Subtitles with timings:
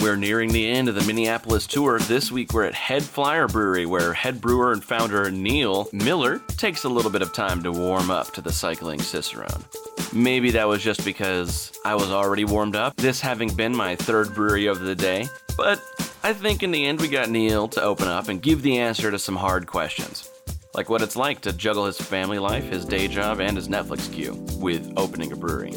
[0.00, 1.98] We're nearing the end of the Minneapolis tour.
[1.98, 6.84] This week we're at Head Flyer Brewery, where head brewer and founder Neil Miller takes
[6.84, 9.64] a little bit of time to warm up to the cycling Cicerone.
[10.12, 14.34] Maybe that was just because I was already warmed up, this having been my third
[14.34, 15.26] brewery of the day,
[15.56, 15.82] but
[16.22, 19.10] I think in the end we got Neil to open up and give the answer
[19.10, 20.30] to some hard questions.
[20.74, 24.12] Like what it's like to juggle his family life, his day job, and his Netflix
[24.12, 25.74] queue with opening a brewery.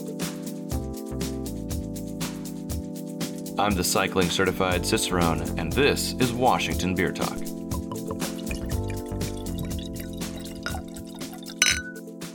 [3.62, 7.38] I'm the cycling certified Cicerone, and this is Washington Beer Talk.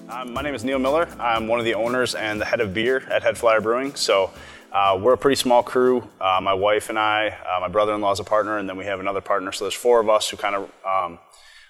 [0.08, 1.08] Um, my name is Neil Miller.
[1.18, 3.96] I'm one of the owners and the head of beer at Head Flyer Brewing.
[3.96, 4.30] So
[4.70, 6.08] uh, we're a pretty small crew.
[6.20, 9.00] Uh, my wife and I, uh, my brother-in-law is a partner, and then we have
[9.00, 9.50] another partner.
[9.50, 11.18] So there's four of us who kind of um,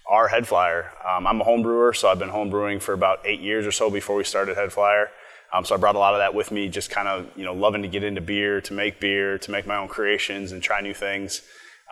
[0.06, 0.92] are Head Flyer.
[1.09, 3.73] Um, I'm a home brewer, so I've been home brewing for about eight years or
[3.73, 5.09] so before we started Head Flyer.
[5.52, 7.54] Um, so I brought a lot of that with me, just kind of you know
[7.54, 10.80] loving to get into beer, to make beer, to make my own creations and try
[10.80, 11.42] new things.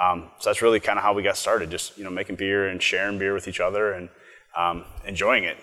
[0.00, 2.68] Um, so that's really kind of how we got started, just you know making beer
[2.68, 4.08] and sharing beer with each other and
[4.56, 5.56] um, enjoying it.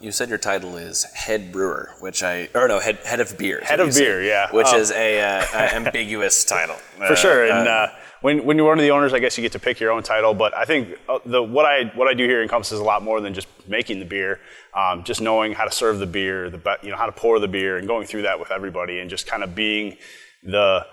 [0.00, 3.60] You said your title is head brewer, which I or no head head of beer.
[3.62, 4.50] Head of beer, yeah.
[4.52, 4.76] Which Oh.
[4.78, 6.74] is a, uh, ambiguous title
[7.06, 7.44] for sure.
[7.46, 7.88] And uh,
[8.20, 10.02] when, when you're one of the owners, I guess you get to pick your own
[10.02, 10.34] title.
[10.34, 13.20] But I think uh, the what I what I do here encompasses a lot more
[13.20, 14.40] than just making the beer.
[14.74, 17.48] Um, just knowing how to serve the beer, the you know how to pour the
[17.48, 19.96] beer, and going through that with everybody, and just kind of being
[20.42, 20.86] the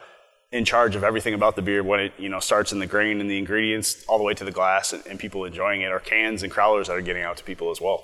[0.52, 3.19] in charge of everything about the beer when it you know starts in the grain
[3.19, 5.99] and the ingredients all the way to the glass and, and people enjoying it, or
[5.99, 8.03] cans and crowlers that are getting out to people as well.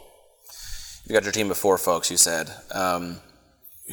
[1.06, 2.09] You got your team of four folks.
[2.11, 2.52] You said.
[2.73, 3.22] Um,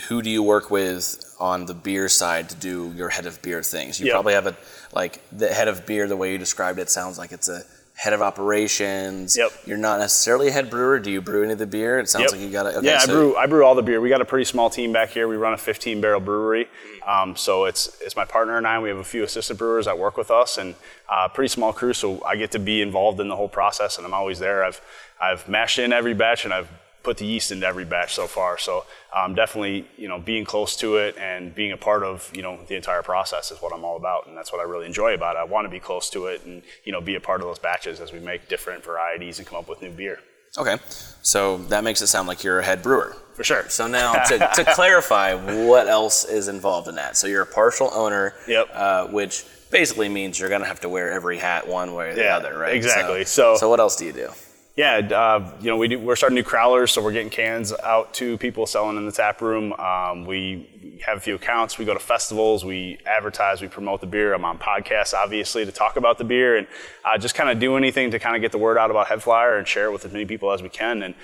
[0.08, 3.62] who do you work with on the beer side to do your head of beer
[3.62, 4.00] things?
[4.00, 4.56] You probably have a
[4.92, 6.06] like the head of beer.
[6.06, 7.62] The way you described it sounds like it's a
[7.94, 9.36] head of operations.
[9.39, 9.50] Yep.
[9.64, 10.98] You're not necessarily a head brewer.
[10.98, 11.98] Do you brew any of the beer?
[11.98, 12.33] It sounds Yep.
[12.33, 12.77] like you got it.
[12.77, 13.36] Okay, yeah, so I brew.
[13.36, 14.00] I brew all the beer.
[14.00, 15.28] We got a pretty small team back here.
[15.28, 16.69] We run a 15 barrel brewery.
[17.06, 18.78] Um, so it's it's my partner and I.
[18.80, 20.74] We have a few assistant brewers that work with us, and
[21.08, 21.94] uh, pretty small crew.
[21.94, 24.62] So I get to be involved in the whole process, and I'm always there.
[24.64, 24.80] I've
[25.20, 26.68] I've mashed in every batch, and I've
[27.06, 28.58] put the yeast into every batch so far.
[28.58, 28.84] So
[29.14, 32.58] um, definitely, you know, being close to it and being a part of you know
[32.68, 35.36] the entire process is what I'm all about, and that's what I really enjoy about
[35.36, 35.39] it.
[35.39, 37.58] I want to be close to it, and you know, be a part of those
[37.61, 40.18] batches as we make different varieties and come up with new beer.
[40.58, 40.77] Okay,
[41.22, 43.14] so that makes it sound like you're a head brewer.
[43.34, 43.68] For sure.
[43.68, 45.34] So now to, to clarify,
[45.66, 47.16] what else is involved in that?
[47.18, 48.66] So you're a partial owner, Yep.
[48.72, 52.22] uh, which basically means you're gonna have to wear every hat one way or the
[52.22, 52.74] Yeah, other, right?
[52.74, 53.24] exactly.
[53.27, 54.30] So, So- so what else do you do?
[54.77, 58.13] Yeah, uh, you know, we do, we're starting new crowlers, so we're getting cans out
[58.14, 59.73] to people selling in the tap room.
[59.73, 61.79] Um, we have a few accounts.
[61.79, 62.63] We go to festivals.
[62.63, 63.63] We advertise.
[63.63, 64.35] We promote the beer.
[64.35, 66.67] I'm on podcasts, obviously, to talk about the beer and
[67.07, 69.23] uh, just kind of do anything to kind of get the word out about Head
[69.23, 71.03] Flyer and share it with as many people as we can.
[71.03, 71.14] And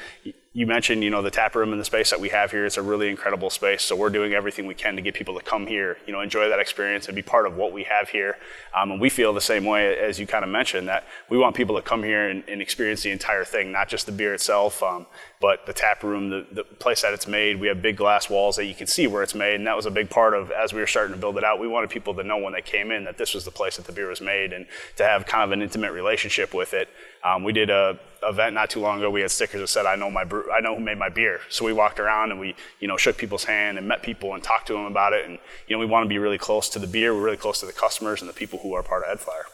[0.55, 2.67] you mentioned, you know, the tap room and the space that we have here.
[2.67, 3.83] It's a really incredible space.
[3.83, 6.51] So we're doing everything we can to get people to come here, you know, enjoy
[6.51, 8.37] that experience and be part of what we have here.
[8.77, 11.57] Um, and we feel the same way as you kind of mentioned that we want
[11.57, 14.83] people to come here and, and experience the entire thing, not just the beer itself,
[14.83, 15.07] um,
[15.41, 17.59] but the tap room, the, the place that it's made.
[17.59, 19.87] We have big glass walls that you can see where it's made, and that was
[19.87, 21.61] a big part of as we were starting to build it out.
[21.61, 23.87] We wanted people to know when they came in that this was the place that
[23.87, 26.91] the beer was made, and to have kind of an intimate relationship with it.
[27.25, 29.11] Um, we did a event not too long ago.
[29.11, 31.41] We had stickers that said, "I know my brew- I know who made my beer."
[31.49, 34.43] So we walked around and we, you know, shook people's hand and met people and
[34.43, 35.25] talked to them about it.
[35.27, 37.15] And you know, we want to be really close to the beer.
[37.15, 39.45] We're really close to the customers and the people who are part of Headflyer.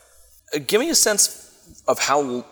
[0.54, 2.44] Uh, give me a sense of how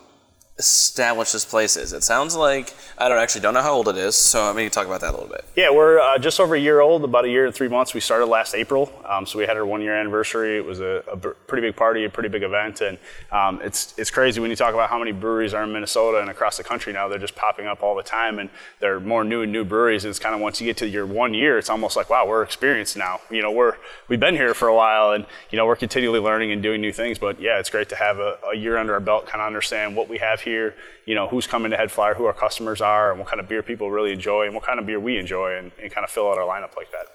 [0.59, 1.93] established this place is.
[1.93, 4.71] It sounds like I don't actually don't know how old it is, so I mean,
[4.71, 5.45] talk about that a little bit.
[5.55, 7.93] Yeah, we're uh, just over a year old, about a year and three months.
[7.93, 10.57] We started last April, um, so we had our one year anniversary.
[10.57, 12.97] It was a, a pretty big party, a pretty big event, and
[13.31, 16.31] um, it's it's crazy when you talk about how many breweries are in Minnesota and
[16.31, 17.09] across the country now.
[17.09, 18.49] They're just popping up all the time, and
[18.81, 20.05] they're more new and new breweries.
[20.05, 22.27] And it's kind of once you get to your one year, it's almost like wow,
[22.27, 23.21] we're experienced now.
[23.31, 23.75] You know, we're
[24.09, 26.93] we've been here for a while, and you know we're continually learning and doing new
[26.93, 27.19] things.
[27.19, 29.95] But yeah, it's great to have a, a year under our belt, kind of understand
[29.97, 30.75] what we have here.
[31.05, 33.49] You know, who's coming to Head Flyer, who our customers are, and what kind of
[33.49, 36.11] beer people really enjoy, and what kind of beer we enjoy, and, and kind of
[36.11, 37.07] fill out our lineup like that.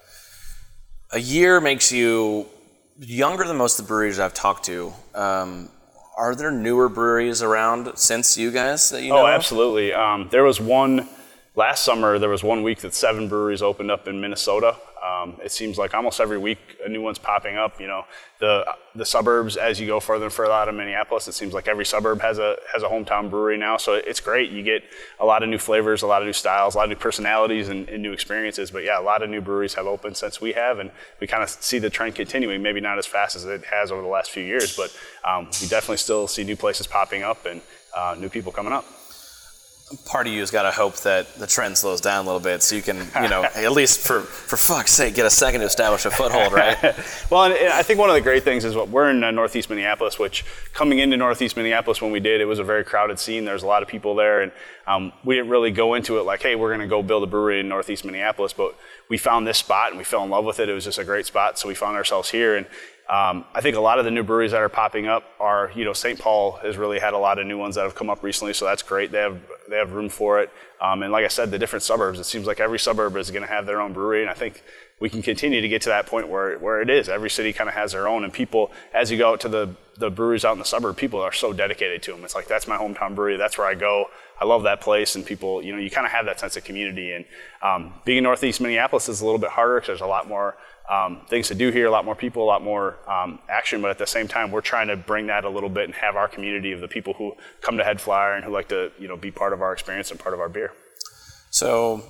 [1.10, 2.46] A year makes you
[3.00, 4.92] younger than most of the breweries I've talked to.
[5.14, 5.68] Um,
[6.16, 9.24] are there newer breweries around since you guys that you know?
[9.24, 9.92] Oh, absolutely.
[9.92, 11.08] Um, there was one
[11.56, 12.18] last summer.
[12.18, 14.76] There was one week that seven breweries opened up in Minnesota.
[15.02, 17.80] Um, it seems like almost every week a new one's popping up.
[17.80, 18.04] You know,
[18.38, 18.64] the
[18.94, 21.84] the suburbs as you go further and further out of Minneapolis, it seems like every
[21.84, 23.76] suburb has a has a hometown brewery now.
[23.76, 24.50] So it's great.
[24.50, 24.84] You get
[25.18, 27.68] a lot of new flavors, a lot of new styles, a lot of new personalities,
[27.68, 28.70] and, and new experiences.
[28.70, 31.42] But yeah, a lot of new breweries have opened since we have, and we kind
[31.42, 32.62] of see the trend continuing.
[32.62, 34.96] Maybe not as fast as it has over the last few years, but
[35.28, 37.60] um, we definitely still see new places popping up and
[37.96, 38.84] uh, new people coming up.
[40.06, 42.62] Part of you has got to hope that the trend slows down a little bit
[42.62, 45.66] so you can, you know, at least for, for fuck's sake, get a second to
[45.66, 46.78] establish a foothold, right?
[47.30, 49.70] well, and I think one of the great things is what we're in uh, Northeast
[49.70, 53.44] Minneapolis, which coming into Northeast Minneapolis when we did, it was a very crowded scene.
[53.44, 54.52] There's a lot of people there, and
[54.86, 57.26] um, we didn't really go into it like, hey, we're going to go build a
[57.26, 58.76] brewery in Northeast Minneapolis, but
[59.08, 60.68] we found this spot and we fell in love with it.
[60.68, 62.56] It was just a great spot, so we found ourselves here.
[62.56, 62.66] And
[63.08, 65.84] um, I think a lot of the new breweries that are popping up are, you
[65.84, 66.18] know, St.
[66.18, 68.64] Paul has really had a lot of new ones that have come up recently, so
[68.64, 69.10] that's great.
[69.10, 70.50] They have they have room for it.
[70.80, 73.42] Um, and like I said, the different suburbs, it seems like every suburb is going
[73.42, 74.62] to have their own brewery, and I think
[75.00, 77.08] we can continue to get to that point where, where it is.
[77.08, 79.74] Every city kind of has their own, and people, as you go out to the,
[79.96, 82.24] the breweries out in the suburb, people are so dedicated to them.
[82.24, 84.06] It's like, that's my hometown brewery, that's where I go.
[84.40, 86.64] I love that place, and people, you know, you kind of have that sense of
[86.64, 87.12] community.
[87.12, 87.24] And
[87.62, 90.56] um, being in Northeast Minneapolis is a little bit harder because there's a lot more
[90.90, 93.80] um, things to do here, a lot more people, a lot more um, action.
[93.80, 96.16] But at the same time, we're trying to bring that a little bit and have
[96.16, 99.06] our community of the people who come to Head Flyer and who like to, you
[99.06, 100.72] know, be part of our experience and part of our beer.
[101.50, 102.02] So,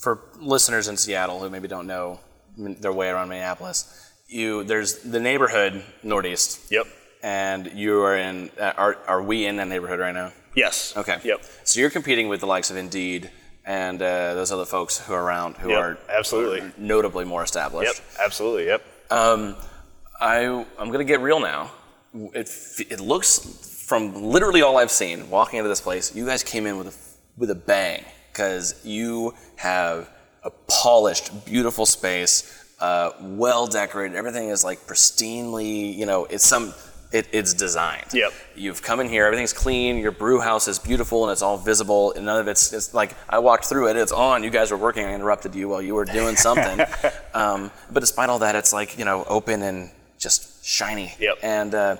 [0.00, 2.20] for listeners in Seattle who maybe don't know
[2.58, 6.70] their way around Minneapolis, you there's the neighborhood Northeast.
[6.70, 6.86] Yep.
[7.24, 8.50] And you are in.
[8.60, 10.30] Uh, are are we in that neighborhood right now?
[10.54, 10.92] Yes.
[10.94, 11.16] Okay.
[11.24, 11.42] Yep.
[11.64, 13.30] So you're competing with the likes of Indeed
[13.64, 16.60] and uh, those other folks who are around who Yep, are absolutely.
[16.60, 17.94] are notably more established.
[17.94, 18.26] Yep.
[18.26, 18.66] Absolutely.
[18.66, 18.82] Yep.
[19.10, 19.56] Um,
[20.20, 21.70] I I'm gonna get real now.
[22.34, 22.50] It
[22.90, 23.38] it looks
[23.88, 26.94] from literally all I've seen walking into this place, you guys came in with a
[27.40, 30.10] with a bang because you have
[30.42, 34.14] a polished, beautiful space, uh, well decorated.
[34.14, 36.74] Everything is like pristinely, you know, it's some.
[37.14, 38.12] It, it's designed.
[38.12, 38.32] Yep.
[38.56, 39.98] You've come in here, everything's clean.
[39.98, 42.12] Your brew house is beautiful and it's all visible.
[42.12, 44.42] And none of it's, it's like I walked through it, it's on.
[44.42, 45.04] You guys were working.
[45.04, 46.84] I interrupted you while you were doing something.
[47.34, 51.14] um, but despite all that, it's like you know open and just shiny.
[51.20, 51.38] Yep.
[51.44, 51.96] And uh,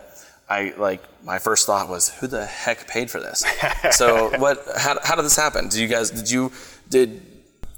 [0.51, 3.45] I like my first thought was, who the heck paid for this?
[3.93, 4.67] so what?
[4.77, 5.69] How, how did this happen?
[5.69, 6.11] Did you guys?
[6.11, 6.51] Did you?
[6.91, 7.23] Did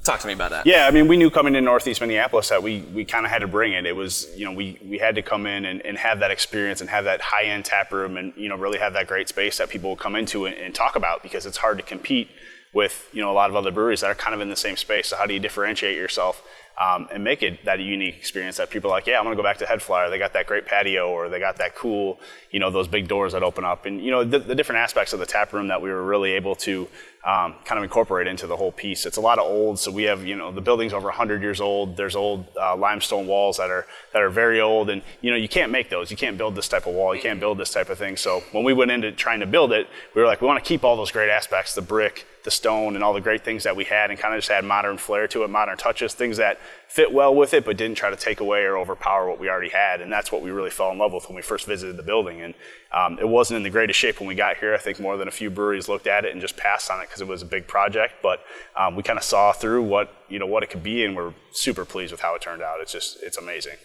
[0.06, 0.66] talk to me about that?
[0.66, 3.40] Yeah, I mean, we knew coming to Northeast Minneapolis that we, we kind of had
[3.40, 3.84] to bring it.
[3.84, 6.80] It was, you know, we, we had to come in and, and have that experience
[6.80, 9.58] and have that high end tap room and, you know, really have that great space
[9.58, 12.28] that people will come into and, and talk about because it's hard to compete
[12.72, 14.76] with, you know, a lot of other breweries that are kind of in the same
[14.76, 15.08] space.
[15.08, 16.42] So, how do you differentiate yourself?
[16.78, 19.42] Um, and make it that unique experience that people are like, yeah, I'm gonna go
[19.42, 20.10] back to Head Flyer.
[20.10, 22.20] They got that great patio, or they got that cool,
[22.50, 25.14] you know, those big doors that open up, and you know, the, the different aspects
[25.14, 26.86] of the tap room that we were really able to
[27.26, 29.04] um, kind of incorporate into the whole piece.
[29.04, 31.60] It's a lot of old, so we have, you know, the building's over 100 years
[31.60, 31.96] old.
[31.96, 35.48] There's old uh, limestone walls that are that are very old, and you know, you
[35.48, 36.08] can't make those.
[36.08, 37.16] You can't build this type of wall.
[37.16, 38.16] You can't build this type of thing.
[38.16, 40.66] So when we went into trying to build it, we were like, we want to
[40.66, 43.74] keep all those great aspects, the brick, the stone, and all the great things that
[43.74, 46.60] we had, and kind of just add modern flair to it, modern touches, things that
[46.86, 49.68] fit well with it, but didn't try to take away or overpower what we already
[49.68, 50.00] had.
[50.00, 52.40] And that's what we really fell in love with when we first visited the building.
[52.40, 52.54] And
[52.92, 54.72] um, it wasn't in the greatest shape when we got here.
[54.72, 57.08] I think more than a few breweries looked at it and just passed on it
[57.16, 58.14] because it was a big project.
[58.22, 58.40] But
[58.76, 61.32] um, we kind of saw through what you know what it could be, and we're
[61.52, 62.80] super pleased with how it turned out.
[62.80, 63.76] It's just it's amazing.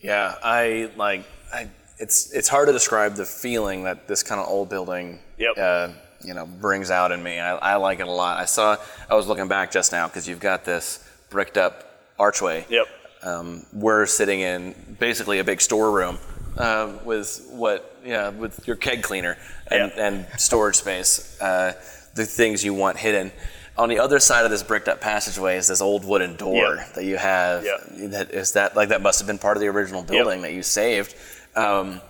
[0.00, 1.24] Yeah, I like.
[1.52, 1.68] I,
[1.98, 5.54] it's it's hard to describe the feeling that this kind of old building, Yep.
[5.58, 5.88] uh,
[6.24, 7.38] you know, brings out in me.
[7.38, 8.38] I, I like it a lot.
[8.38, 8.76] I saw.
[9.10, 11.84] I was looking back just now because you've got this bricked up
[12.18, 12.64] archway.
[12.70, 12.86] Yep.
[13.22, 16.16] Um, we're sitting in basically a big storeroom
[16.56, 19.36] uh, with what, yeah, with your keg cleaner
[19.70, 20.06] and, Yeah.
[20.06, 21.74] and storage space, uh,
[22.14, 23.32] the things you want hidden.
[23.78, 26.88] On the other side of this bricked up passageway is this old wooden door Yeah.
[26.94, 27.64] that you have.
[27.64, 28.08] Yeah.
[28.08, 30.62] That is that like that must have been part of the original building that you
[30.62, 31.14] saved.
[31.56, 32.00] Um,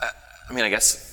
[0.00, 0.10] I,
[0.50, 1.08] I mean, I guess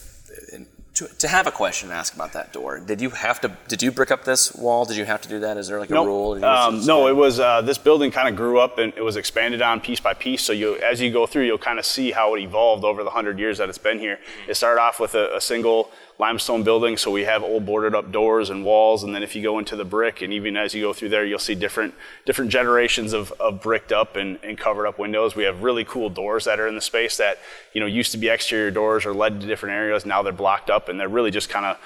[0.96, 3.56] to, to have a question ask about that door, did you have to?
[3.68, 4.86] Did you brick up this wall?
[4.86, 5.56] Did you have to do that?
[5.58, 6.44] Is there like a rule?
[6.44, 9.62] Um, no, it was uh, this building kind of grew up and it was expanded
[9.62, 10.42] on piece by piece.
[10.42, 13.12] So you, as you go through, you'll kind of see how it evolved over the
[13.12, 14.20] hundred years that it's been here.
[14.48, 15.90] It started off with a, a single
[16.20, 19.04] limestone building, so we have old boarded up doors and walls.
[19.04, 21.26] And then if you go into the brick, and even as you go through there,
[21.26, 21.96] you'll see different
[22.26, 25.36] different generations of, of bricked up and, and covered up windows.
[25.36, 27.40] We have really cool doors that are in the space that
[27.74, 30.06] you know used to be exterior doors or led to different areas.
[30.06, 31.78] Now they're blocked up and they're really just kind of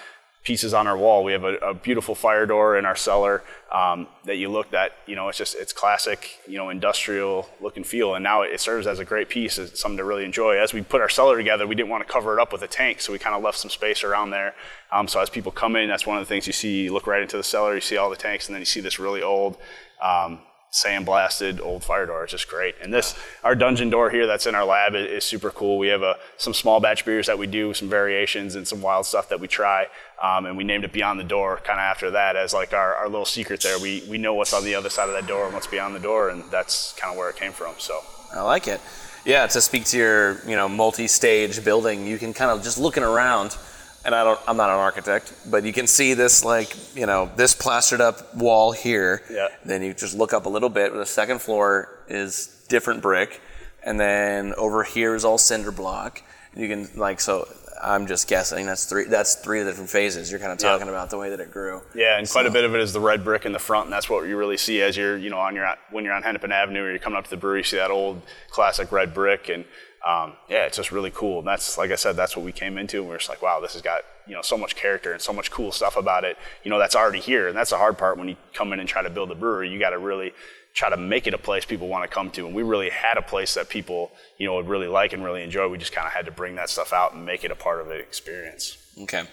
[0.43, 1.23] pieces on our wall.
[1.23, 4.91] We have a, a beautiful fire door in our cellar um, that you looked at.
[5.07, 8.15] You know, it's just it's classic, you know, industrial look and feel.
[8.15, 9.57] And now it serves as a great piece.
[9.57, 10.57] It's something to really enjoy.
[10.57, 12.67] As we put our cellar together, we didn't want to cover it up with a
[12.67, 14.53] tank, so we kind of left some space around there.
[14.91, 16.83] Um, so as people come in, that's one of the things you see.
[16.83, 18.81] You look right into the cellar, you see all the tanks, and then you see
[18.81, 19.57] this really old.
[20.01, 20.39] Um,
[20.74, 22.24] sandblasted old fire door.
[22.24, 22.74] It's just great.
[22.82, 25.77] And this, our dungeon door here that's in our lab is, is super cool.
[25.77, 29.06] We have a, some small batch beers that we do, some variations and some wild
[29.06, 29.86] stuff that we try.
[30.22, 32.96] Um, and we named it Beyond the Door kind of after that as like our,
[32.96, 33.80] our little secret there.
[33.80, 36.00] We, we know what's on the other side of that door and what's beyond the
[36.00, 36.30] door.
[36.30, 37.75] And that's kind of where it came from.
[37.77, 38.00] So
[38.34, 38.82] I like it.
[39.25, 43.03] Yeah, to speak to your you know multi-stage building, you can kind of just looking
[43.03, 43.56] around.
[44.05, 47.31] And I don't, I'm not an architect, but you can see this like, you know,
[47.36, 49.24] this plastered up wall here.
[49.29, 49.48] Yeah.
[49.63, 50.93] Then you just look up a little bit.
[50.93, 53.41] The second floor is different brick,
[53.83, 56.22] and then over here is all cinder block.
[56.55, 57.48] You can like so.
[57.81, 58.65] I'm just guessing.
[58.65, 59.05] That's three.
[59.05, 60.31] That's three different phases.
[60.31, 61.81] You're kind of talking about the way that it grew.
[61.93, 63.93] Yeah, and quite a bit of it is the red brick in the front, and
[63.93, 66.51] that's what you really see as you're, you know, on your when you're on Hennepin
[66.51, 69.50] Avenue or you're coming up to the brewery, you see that old classic red brick,
[69.50, 69.65] and
[70.05, 71.39] um, yeah, it's just really cool.
[71.39, 73.41] And that's like I said, that's what we came into, and we are just like,
[73.41, 76.24] wow, this has got you know so much character and so much cool stuff about
[76.24, 76.38] it.
[76.63, 78.89] You know, that's already here, and that's the hard part when you come in and
[78.89, 79.69] try to build a brewery.
[79.69, 80.33] You got to really
[80.74, 82.48] try to make it a place people want to come to.
[82.48, 85.43] And we really had a place that people, you know, would really like and really
[85.43, 85.67] enjoy.
[85.67, 87.79] We just kind of had to bring that stuff out and make it a part
[87.79, 88.77] of the experience.
[89.03, 89.24] Okay.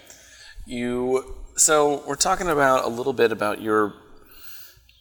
[0.67, 3.95] You so we're talking about a little bit about your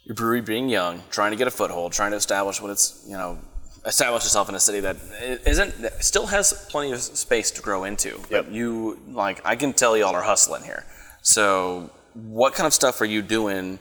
[0.05, 3.13] your brewery being young, trying to get a foothold, trying to establish what it's, you
[3.13, 3.37] know,
[3.85, 4.97] establish yourself in a city that
[5.45, 8.19] isn't that still has plenty of space to grow into.
[8.29, 8.47] Yep.
[8.51, 10.85] You like I can tell y'all are hustling here.
[11.21, 13.79] So what kind of stuff are you doing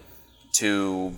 [0.57, 1.15] to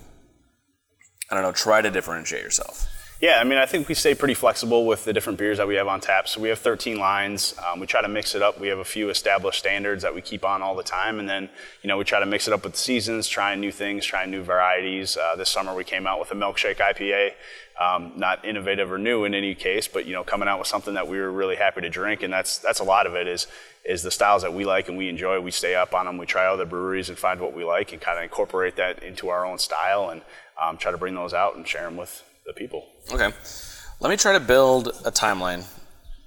[1.29, 2.87] I don't know, try to differentiate yourself?
[3.21, 5.75] Yeah, I mean, I think we stay pretty flexible with the different beers that we
[5.75, 6.27] have on tap.
[6.27, 7.53] So we have 13 lines.
[7.63, 8.59] Um, we try to mix it up.
[8.59, 11.47] We have a few established standards that we keep on all the time, and then
[11.83, 14.31] you know we try to mix it up with the seasons, trying new things, trying
[14.31, 15.17] new varieties.
[15.17, 17.33] Uh, this summer we came out with a milkshake IPA.
[17.79, 20.95] Um, not innovative or new in any case, but you know, coming out with something
[20.95, 23.45] that we were really happy to drink, and that's that's a lot of it is
[23.85, 25.39] is the styles that we like and we enjoy.
[25.39, 26.17] We stay up on them.
[26.17, 29.29] We try other breweries and find what we like, and kind of incorporate that into
[29.29, 30.23] our own style, and
[30.59, 32.85] um, try to bring those out and share them with the people.
[33.11, 33.29] Okay.
[33.99, 35.65] Let me try to build a timeline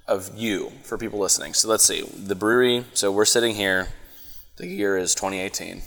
[0.07, 1.53] of you for people listening.
[1.53, 2.01] So let's see.
[2.03, 3.87] The brewery, so we're sitting here.
[4.57, 5.81] The year is 2018,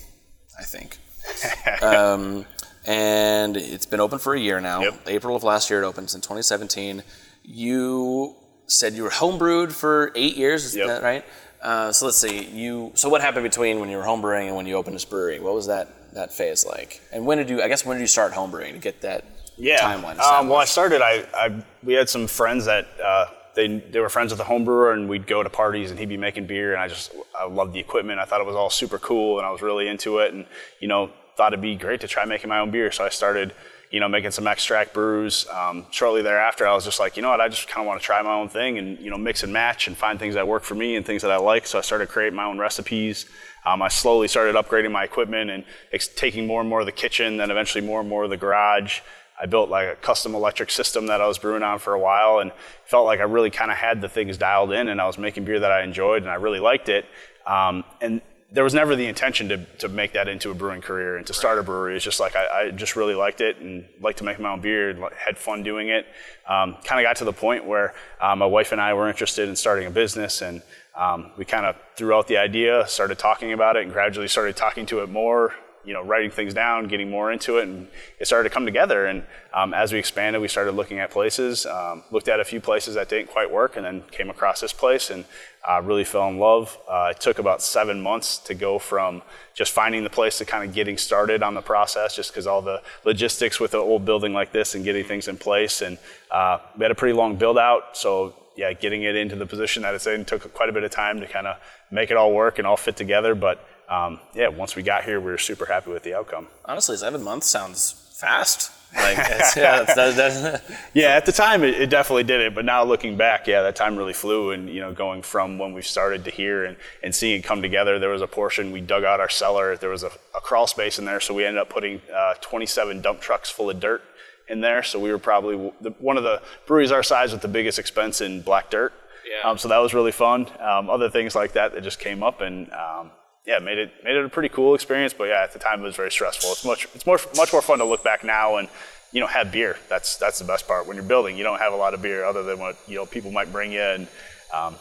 [0.58, 0.99] I think.
[1.82, 2.44] um,
[2.87, 4.82] and it's been open for a year now.
[4.82, 5.00] Yep.
[5.06, 7.02] April of last year it opened in 2017.
[7.44, 8.35] You
[8.66, 10.87] said you were homebrewed for eight years, is Yep.
[10.88, 11.25] that right?
[11.62, 12.44] Uh, so let's see.
[12.44, 12.92] You.
[12.94, 15.40] So what happened between when you were homebrewing and when you opened this brewery?
[15.40, 17.00] What was that that phase like?
[17.12, 17.62] And when did you?
[17.62, 19.25] I guess when did you start homebrewing to get that
[19.58, 19.80] yeah.
[19.80, 20.18] timeline?
[20.18, 21.02] Um, well, I started.
[21.02, 24.64] I, I we had some friends that uh, they they were friends with the home
[24.64, 27.46] brewer, and we'd go to parties, and he'd be making beer, and I just I
[27.46, 28.20] loved the equipment.
[28.20, 30.46] I thought it was all super cool, and I was really into it, and
[30.80, 32.90] you know thought it'd be great to try making my own beer.
[32.90, 33.52] So I started.
[33.90, 35.46] You know, making some extract brews.
[35.48, 37.98] Um, shortly thereafter, I was just like, you know what, I just kind of want
[37.98, 40.46] to try my own thing and you know mix and match and find things that
[40.46, 41.66] work for me and things that I like.
[41.66, 43.24] So I started creating my own recipes.
[43.64, 46.92] Um, I slowly started upgrading my equipment and ex- taking more and more of the
[46.92, 49.00] kitchen, then eventually more and more of the garage.
[49.40, 52.40] I built like a custom electric system that I was brewing on for a while
[52.40, 52.52] and
[52.85, 55.45] felt like I really kind of had the things dialed in and I was making
[55.45, 57.07] beer that I enjoyed and I really liked it.
[57.47, 61.18] Um, and there was never the intention to, to make that into a brewing career
[61.18, 61.97] and to start a brewery.
[61.97, 64.61] It's just like I, I just really liked it and liked to make my own
[64.61, 66.07] beer and had fun doing it.
[66.47, 69.49] Um, kind of got to the point where uh, my wife and I were interested
[69.49, 70.62] in starting a business and
[70.97, 74.57] um, we kind of threw out the idea, started talking about it, and gradually started
[74.57, 75.54] talking to it more.
[75.88, 77.88] You know, writing things down, getting more into it, and
[78.21, 79.07] it started to come together.
[79.07, 79.18] And
[79.54, 81.64] um, as we expanded, we started looking at places.
[81.64, 84.75] Um, looked at a few places that didn't quite work, and then came across this
[84.83, 85.25] place and
[85.68, 86.76] uh, really fell in love.
[86.88, 89.23] Uh, it took about seven months to go from
[89.54, 92.62] just finding the place to kind of getting started on the process, just because all
[92.62, 95.83] the logistics with an old building like this and getting things in place.
[95.83, 95.99] And
[96.30, 99.85] uh, we had a pretty long build out, so yeah, getting it into the position
[99.85, 101.57] that it's in took quite a bit of time to kind of
[101.90, 103.35] make it all work and all fit together.
[103.35, 106.47] But um, yeah, once we got here, we were super happy with the outcome.
[106.64, 108.71] Honestly, seven months sounds fast.
[108.95, 112.64] Like, it's, yeah, that's, that's, Yeah, at the time it, it definitely did it, but
[112.64, 114.50] now looking back, yeah, that time really flew.
[114.50, 117.62] And you know, going from when we started to here and, and seeing it come
[117.62, 119.76] together, there was a portion we dug out our cellar.
[119.76, 123.00] There was a, a crawl space in there, so we ended up putting uh, 27
[123.00, 124.02] dump trucks full of dirt
[124.49, 124.83] in there.
[124.83, 128.21] So we were probably the, one of the breweries our size with the biggest expense
[128.21, 128.92] in black dirt.
[129.26, 129.49] Yeah.
[129.49, 130.47] Um, so that was really fun.
[130.59, 132.71] Um, other things like that that just came up and.
[132.73, 133.11] Um,
[133.48, 135.84] yeah, made it made it a pretty cool experience, but yeah, at the time it
[135.84, 136.52] was very stressful.
[136.52, 138.68] It's much it's more much more fun to look back now and
[139.10, 139.78] you know have beer.
[139.88, 140.86] That's that's the best part.
[140.86, 143.06] When you're building, you don't have a lot of beer other than what you know
[143.06, 144.06] people might bring you and
[144.52, 144.76] um,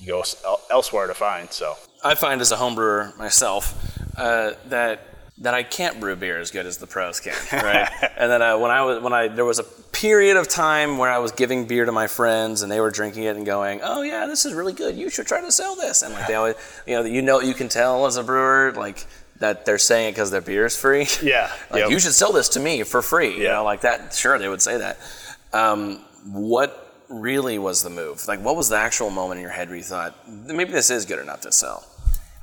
[0.00, 0.24] you go
[0.68, 1.52] elsewhere to find.
[1.52, 5.00] So I find as a home brewer myself uh, that
[5.40, 7.88] that I can't brew beer as good as the pros can, right?
[8.16, 11.10] and then uh, when I was when I there was a period of time where
[11.10, 14.02] I was giving beer to my friends and they were drinking it and going, "Oh
[14.02, 14.96] yeah, this is really good.
[14.96, 17.54] You should try to sell this." And like they always, you know, you know, you
[17.54, 19.06] can tell as a brewer like
[19.38, 21.06] that they're saying it because their beer is free.
[21.22, 21.90] yeah, like yep.
[21.90, 23.36] you should sell this to me for free.
[23.36, 23.52] You Yeah.
[23.54, 24.12] know, like that.
[24.14, 24.98] Sure, they would say that.
[25.52, 28.26] Um, what really was the move?
[28.28, 31.06] Like, what was the actual moment in your head where you thought maybe this is
[31.06, 31.84] good enough to sell?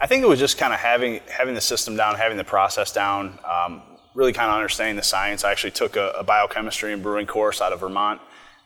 [0.05, 2.91] I think it was just kind of having having the system down, having the process
[2.91, 3.81] down, um,
[4.13, 5.43] really kind of understanding the science.
[5.43, 8.21] I actually took a, a biochemistry and brewing course out of Vermont,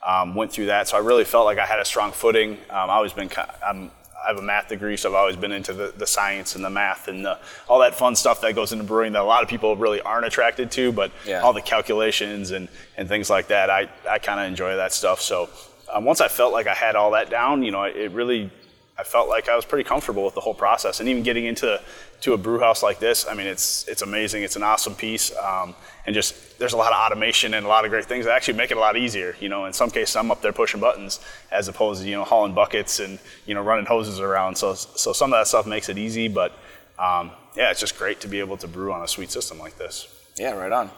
[0.05, 2.57] um, went through that, so I really felt like I had a strong footing.
[2.69, 3.29] Um, I always been,
[3.65, 3.89] I'm,
[4.21, 6.69] I have a math degree, so I've always been into the, the science and the
[6.69, 9.47] math and the, all that fun stuff that goes into brewing that a lot of
[9.47, 10.91] people really aren't attracted to.
[10.91, 11.39] But Yeah.
[11.39, 12.67] all the calculations and,
[12.97, 15.21] and things like that, I, I kind of enjoy that stuff.
[15.21, 15.47] So
[15.93, 18.51] um, once I felt like I had all that down, you know, it, it really
[18.99, 21.81] I felt like I was pretty comfortable with the whole process, and even getting into
[22.21, 24.43] to a brew house like this, I mean, it's it's amazing.
[24.43, 25.73] It's an awesome piece, um,
[26.05, 28.55] and just there's a lot of automation and a lot of great things that actually
[28.55, 29.37] make it a lot easier.
[29.39, 32.25] You know, in some cases, I'm up there pushing buttons as opposed to you know
[32.25, 34.57] hauling buckets and you know running hoses around.
[34.57, 36.51] So so some of that stuff makes it easy, but
[36.97, 39.77] um, yeah, it's just great to be able to brew on a sweet system like
[39.77, 40.13] this.
[40.35, 40.91] Yeah, right on.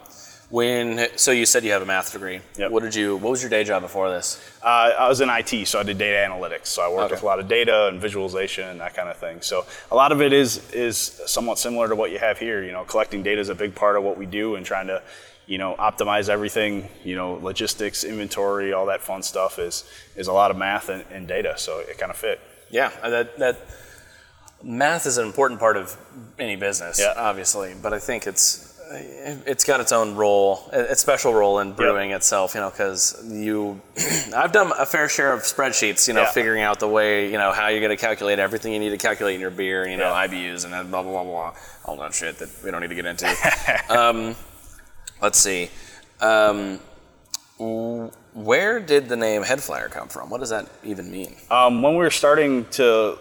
[0.52, 2.42] When so you said you have a math degree.
[2.58, 2.72] Yep.
[2.72, 3.16] What did you?
[3.16, 4.38] What was your day job before this?
[4.62, 6.68] Uh, I was in IT, so I did data analytics.
[6.68, 7.14] So I worked Okay.
[7.16, 9.42] with a lot of data and visualization and that kind of thing.
[9.42, 12.62] So a lot of it is is somewhat similar to what you have here.
[12.64, 15.02] You know, collecting data is a big part of what we do, and trying to,
[15.48, 16.90] you know, optimize everything.
[17.06, 19.86] You know, logistics, inventory, all that fun stuff is
[20.18, 21.54] is a lot of math and, and data.
[21.58, 22.42] So it kind of fit.
[22.70, 23.58] Yeah, uh, that that
[24.62, 25.96] math is an important part of
[26.38, 27.14] any business, Yeah.
[27.16, 27.74] obviously.
[27.82, 32.54] But I think it's it's got its own role, a special role in brewing itself.
[32.56, 33.80] You know, because you,
[34.36, 36.08] I've done a fair share of spreadsheets.
[36.08, 36.32] You know, Yeah.
[36.32, 38.98] figuring out the way you know how you're going to calculate everything you need to
[38.98, 39.88] calculate in your beer.
[39.88, 40.28] You know, Yeah.
[40.28, 41.54] IBUs and blah blah blah blah,
[41.86, 43.28] all that shit that we don't need to get into.
[43.90, 44.36] um,
[45.22, 45.70] let's see.
[46.20, 46.80] Um,
[48.34, 50.30] where did the name Head Flyer come from?
[50.30, 51.36] What does that even mean?
[51.50, 53.18] Um, when we were starting to,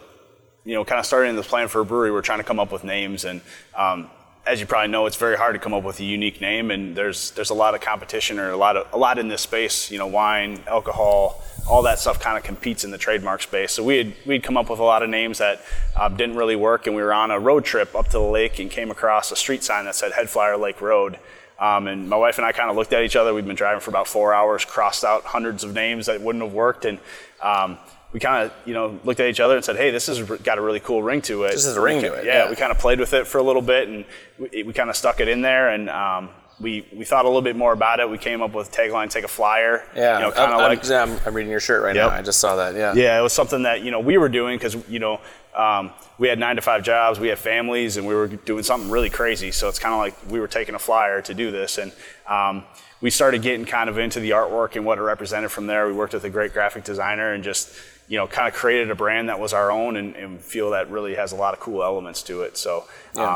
[0.65, 2.59] you know, kind of starting this plan for a brewery, we are trying to come
[2.61, 3.41] up with names, and
[3.75, 4.11] um,
[4.51, 6.97] as you probably know, it's very hard to come up with a unique name, and
[6.97, 9.93] there's there's a lot of competition or a lot of a lot in this space.
[9.93, 13.71] You know, wine, alcohol, all that stuff kind of competes in the trademark space.
[13.71, 15.63] So we had we'd come up with a lot of names that
[15.97, 18.59] uh, didn't really work, and we were on a road trip up to the lake
[18.59, 21.21] and came across a street sign that said Head Flyer Lake Road.
[21.61, 23.33] Um, and my wife and I kind of looked at each other.
[23.33, 26.55] We'd been driving for about four hours, crossed out hundreds of names that wouldn't have
[26.55, 26.99] worked, and
[27.41, 27.79] um,
[28.13, 30.59] we kind of, you know, looked at each other and said, "Hey, this has got
[30.59, 32.51] a really cool ring to it." This has a ring to it, Yeah, yeah.
[32.51, 34.05] we kind of played with it for a little bit, and
[34.39, 37.41] we, we kind of stuck it in there, and um, we we thought a little
[37.43, 38.11] bit more about it.
[38.11, 40.91] We came up with tagline "Take a Flyer." Yeah, you know, kind of I'm, like
[40.91, 42.11] I'm, I'm reading your shirt right Yep.
[42.11, 42.17] now.
[42.17, 42.75] I just saw that.
[42.75, 42.95] Yeah.
[42.95, 45.21] yeah, it was something that you know we were doing because you know
[45.57, 48.91] um, we had nine to five jobs, we had families, and we were doing something
[48.91, 49.53] really crazy.
[49.53, 51.93] So it's kind of like we were taking a flyer to do this, and
[52.29, 52.65] um,
[53.01, 55.87] we started getting kind of into the artwork and what it represented from there.
[55.87, 57.73] We worked with a great graphic designer and just
[58.11, 60.91] you know kind of created a brand that was our own and, and feel that
[60.91, 62.59] really has a lot of cool elements to it.
[62.59, 62.85] So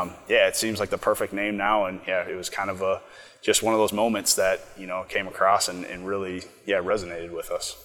[0.01, 2.81] um, yeah, it seems like the perfect name now, and yeah, it was kind of
[2.81, 3.01] a
[3.41, 7.31] just one of those moments that you know came across and, and really yeah resonated
[7.31, 7.75] with us.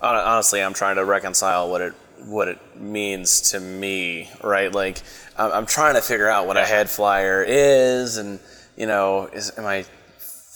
[0.00, 1.92] Hon- Honestly, I'm trying to reconcile what it
[2.24, 4.72] what it means to me, right?
[4.72, 5.02] Like,
[5.36, 8.40] I'm, I'm trying to figure out what a head flyer is, and
[8.78, 9.84] you know, is am I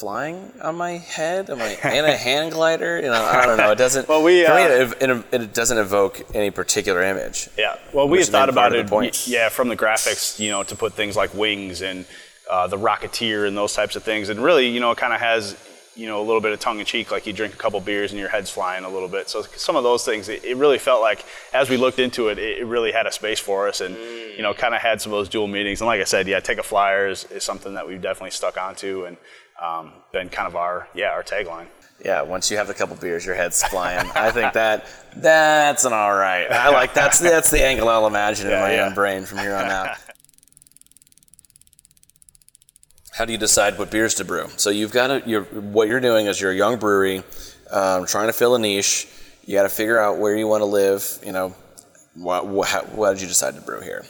[0.01, 1.51] flying on my head?
[1.51, 2.97] Am I in a hand glider?
[2.97, 3.71] You know, I don't know.
[3.71, 4.09] It doesn't.
[4.09, 7.51] Well, we, for me, uh, it, it, doesn't evoke any particular image.
[7.59, 7.77] Yeah.
[7.93, 8.87] Well, we had thought about it.
[8.87, 9.29] point.
[9.29, 12.07] Yeah, from the graphics, you know, to put things like wings and
[12.51, 15.21] uh, the Rocketeer and those types of things, and really, you know, it kind of
[15.21, 15.55] has,
[15.95, 18.11] you know, a little bit of tongue in cheek, like you drink a couple beers
[18.11, 19.29] and your head's flying a little bit.
[19.29, 22.39] So some of those things, it, it really felt like as we looked into it,
[22.39, 23.95] it, really had a space for us, and
[24.35, 25.83] you know, kind of had some of those dual meanings.
[25.83, 28.57] And like I said, yeah, take a flyer is, is something that we've definitely stuck
[28.57, 29.19] onto, and
[29.61, 31.67] um, been kind of our yeah our tagline.
[32.05, 34.11] Yeah, once you have a couple beers, your head's flying.
[34.15, 36.51] I think that that's an all right.
[36.51, 38.87] I like that's that's the angle I'll imagine in my yeah.
[38.87, 39.97] own brain from here on out.
[43.13, 44.49] How do you decide what beers to brew?
[44.57, 45.23] So you've got to.
[45.29, 47.23] You're, what you're doing is you're a young brewery,
[47.71, 49.09] um, trying to fill a niche.
[49.45, 51.19] You got to figure out where you want to live.
[51.23, 51.55] You know,
[52.15, 54.07] what, what, how, why did you decide to brew here?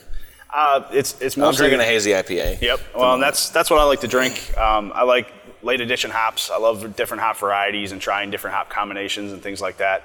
[0.53, 2.61] Uh, it's it's I'm drinking a hazy IPA.
[2.61, 2.81] Yep.
[2.95, 4.57] Well, and that's that's what I like to drink.
[4.57, 6.51] Um, I like late addition hops.
[6.51, 10.05] I love different hop varieties and trying different hop combinations and things like that.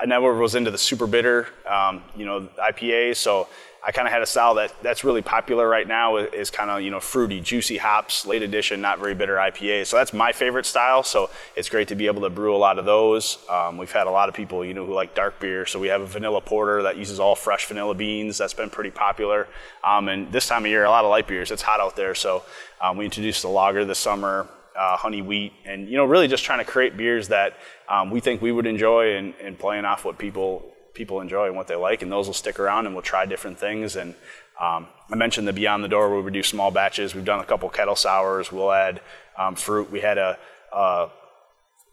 [0.00, 3.16] I never was into the super bitter, um, you know, IPAs.
[3.16, 3.48] So
[3.84, 6.82] I kind of had a style that that's really popular right now is, kind of
[6.82, 9.86] you know fruity, juicy hops, late addition, not very bitter IPAs.
[9.86, 11.02] So that's my favorite style.
[11.02, 13.38] So it's great to be able to brew a lot of those.
[13.48, 15.64] Um, we've had a lot of people you know who like dark beer.
[15.64, 18.38] So we have a vanilla porter that uses all fresh vanilla beans.
[18.38, 19.48] That's been pretty popular.
[19.82, 21.50] Um, and this time of year, a lot of light beers.
[21.50, 22.42] It's hot out there, so
[22.80, 26.44] um, we introduced the lager this summer uh, honey wheat, and you know, really just
[26.44, 27.54] trying to create beers that
[27.88, 31.56] um, we think we would enjoy, and, and playing off what people people enjoy and
[31.56, 33.96] what they like, and those will stick around, and we'll try different things.
[33.96, 34.14] And
[34.60, 37.14] um, I mentioned the Beyond the Door where we do small batches.
[37.14, 38.52] We've done a couple kettle sours.
[38.52, 39.00] We'll add
[39.36, 39.90] um, fruit.
[39.90, 40.38] We had a,
[40.72, 41.08] a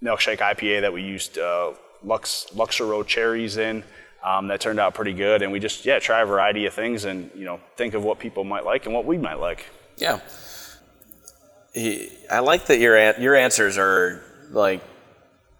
[0.04, 3.84] milkshake IPA that we used uh, Lux Luxardo cherries in.
[4.24, 7.06] Um, that turned out pretty good, and we just yeah try a variety of things,
[7.06, 9.68] and you know think of what people might like and what we might like.
[9.98, 10.20] Yeah.
[11.76, 14.82] He- I like that your an- your answers are like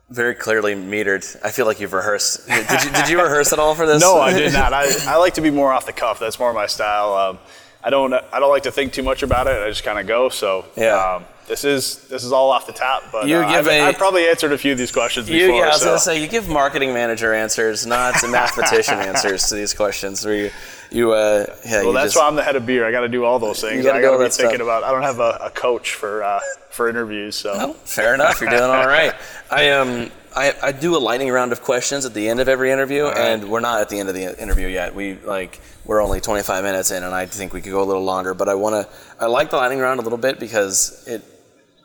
[0.10, 1.24] very clearly metered.
[1.44, 2.48] I feel like you've rehearsed.
[2.48, 4.02] Did you, did you rehearse at all for this?
[4.08, 4.74] No, I did not.
[4.74, 6.20] I, I like to be more off the cuff.
[6.20, 7.14] That's more my style.
[7.14, 7.40] Um,
[7.84, 9.62] I don't I don't like to think too much about it.
[9.62, 10.30] I just kind of go.
[10.30, 10.96] So Yeah.
[11.18, 13.04] um, this is this is all off the top.
[13.12, 15.48] But You uh, give I've, a- I've probably answered a few of these questions You,
[15.48, 15.58] before.
[15.60, 15.86] yeah, I was so.
[15.88, 20.26] gonna say you give marketing manager answers, not mathematician answers to these questions.
[20.26, 20.52] Where you,
[20.92, 22.86] you, uh, yeah, Well, you that's just, why I'm the head of beer.
[22.86, 23.84] I got to do all those things.
[23.84, 24.48] gotta I got to be that stuff.
[24.48, 24.84] thinking about.
[24.84, 27.36] I don't have a, a coach for uh, for interviews.
[27.36, 28.42] So fair enough.
[28.42, 29.14] You're doing all right.
[29.50, 32.70] I um I, I do a lightning round of questions at the end of every
[32.70, 34.94] interview, and we're not at the end of the interview yet.
[34.94, 38.04] We like we're only 25 minutes in, and I think we could go a little
[38.04, 38.34] longer.
[38.34, 38.94] But I want to
[39.24, 41.24] I like the lightning round a little bit because it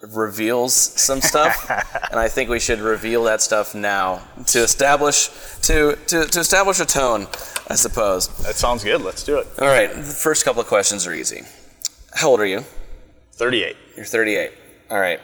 [0.03, 1.71] reveals some stuff,
[2.11, 5.29] and I think we should reveal that stuff now to establish
[5.63, 7.27] to to, to establish a tone,
[7.69, 8.29] I suppose.
[8.45, 9.03] that sounds good.
[9.03, 9.47] Let's do it.
[9.61, 11.43] All right, the first couple of questions are easy.
[12.15, 12.65] How old are you?
[13.33, 13.77] 38.
[13.97, 14.53] You're 38.
[14.91, 15.21] All right.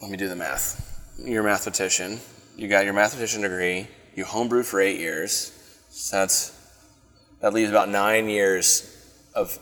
[0.00, 1.14] Let me do the math.
[1.22, 2.20] You're a mathematician.
[2.56, 3.86] You got your mathematician degree.
[4.14, 5.52] You homebrewed for eight years.
[5.90, 6.58] So that's
[7.40, 8.94] that leaves about nine years
[9.34, 9.58] of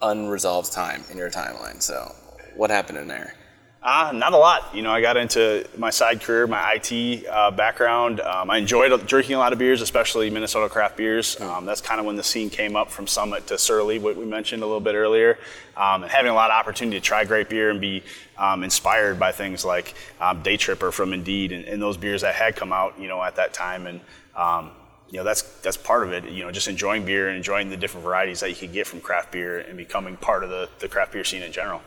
[0.00, 1.82] unresolved time in your timeline.
[1.82, 2.14] So
[2.56, 3.34] what happened in there?
[3.82, 4.74] Uh, not a lot.
[4.74, 8.20] You know, I got into my side career, my IT uh, background.
[8.20, 11.40] Um, I enjoyed drinking a lot of beers, especially Minnesota craft beers.
[11.40, 14.26] Um, that's kind of when the scene came up from Summit to Surly, what we
[14.26, 15.38] mentioned a little bit earlier.
[15.78, 18.02] Um, and having a lot of opportunity to try great beer and be
[18.36, 22.34] um, inspired by things like um, Day Tripper from Indeed and, and those beers that
[22.34, 23.86] had come out, you know, at that time.
[23.86, 24.00] And
[24.36, 24.72] um,
[25.08, 26.24] you know that's that's part of it.
[26.30, 29.00] You know, just enjoying beer and enjoying the different varieties that you could get from
[29.00, 31.80] craft beer and becoming part of the, the craft beer scene in general.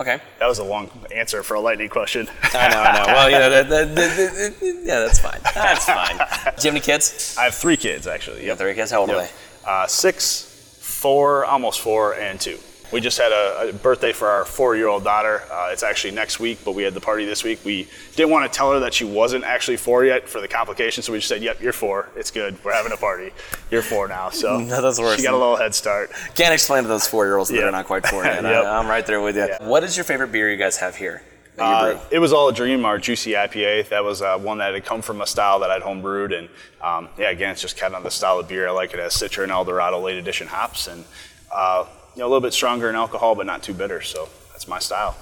[0.00, 0.18] Okay.
[0.40, 2.28] That was a long answer for a lightning question.
[2.42, 3.04] I know, I know.
[3.12, 5.40] Well, you know, that, that, that, that- that- yeah, that's fine.
[5.54, 6.16] That's fine.
[6.16, 7.36] Do you have any kids?
[7.38, 8.40] I have three kids actually.
[8.42, 8.90] You got three kids?
[8.90, 9.30] How old are they?
[9.66, 12.58] Uh, six, four, almost four, and two.
[12.92, 15.42] We just had a, a birthday for our four-year-old daughter.
[15.50, 17.60] Uh, it's actually next week, but we had the party this week.
[17.64, 21.02] We didn't want to tell her that she wasn't actually four yet for the complication,
[21.02, 22.08] so we just said, "Yep, you're four.
[22.14, 22.62] It's good.
[22.64, 23.32] We're having a party.
[23.70, 26.12] You're four now." So No, that's worse She got a little head start.
[26.34, 27.64] Can't explain to those four-year-olds that Yeah.
[27.64, 28.42] are not quite four yet.
[28.42, 28.64] Yep.
[28.64, 29.46] I, am right there with you.
[29.46, 29.66] Yeah.
[29.66, 31.22] What is your favorite beer you guys have here?
[31.58, 32.84] Uh, it was all a dream.
[32.84, 33.88] Our juicy IPA.
[33.88, 36.48] That was uh, one that had come from a style that I'd homebrewed, and
[36.82, 38.68] um, yeah, again, it's just kind of the style of beer.
[38.68, 41.04] I like it as Citra and Eldorado late addition hops, and
[41.52, 44.00] uh, you know a little bit stronger in alcohol, but not too bitter.
[44.00, 45.16] So that's my style.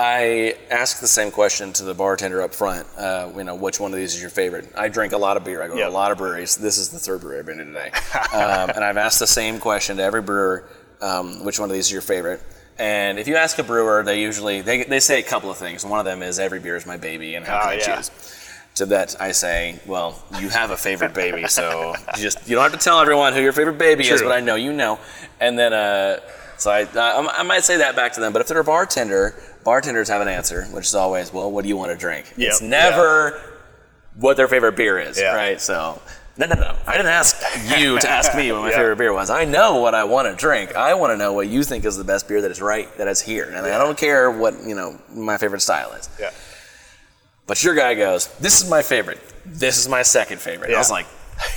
[0.00, 2.86] I ask the same question to the bartender up front.
[2.96, 4.68] Uh, you know, which one of these is your favorite?
[4.76, 5.60] I drink a lot of beer.
[5.60, 5.84] I go Yeah.
[5.86, 6.56] to a lot of breweries.
[6.56, 7.90] This is the third brewery I've been to today,
[8.32, 10.68] um, and I've asked the same question to every brewer.
[11.00, 12.40] Um, which one of these is your favorite?
[12.78, 15.84] And if you ask a brewer, they usually they, they say a couple of things.
[15.84, 17.96] One of them is every beer is my baby, and how Ah, can I yeah.
[17.96, 18.10] choose?
[18.78, 22.62] To that I say, well, you have a favorite baby, so you just you don't
[22.70, 24.98] have to tell everyone who your favorite baby is, but I know you know.
[25.40, 26.20] And then uh,
[26.58, 28.32] so I, I I might say that back to them.
[28.32, 31.68] But if they're a bartender, bartenders have an answer, which is always, well, what do
[31.68, 32.32] you want to drink?
[32.36, 32.48] Yep.
[32.48, 33.40] It's never
[34.16, 35.34] what their favorite beer is, Yeah.
[35.34, 35.60] right?
[35.60, 36.00] So.
[36.36, 36.76] No, no, no.
[36.86, 37.42] I didn't ask
[37.80, 38.76] you to ask me what my Yeah.
[38.76, 39.28] favorite beer was.
[39.28, 40.76] I know what I want to drink.
[40.76, 43.08] I want to know what you think is the best beer that is right, that
[43.08, 43.46] is here.
[43.52, 46.08] And I don't care what, you know, my favorite style is.
[46.20, 46.30] Yeah.
[47.48, 49.18] But your guy goes, "This is my favorite.
[49.44, 51.06] This is my second favorite." I was like,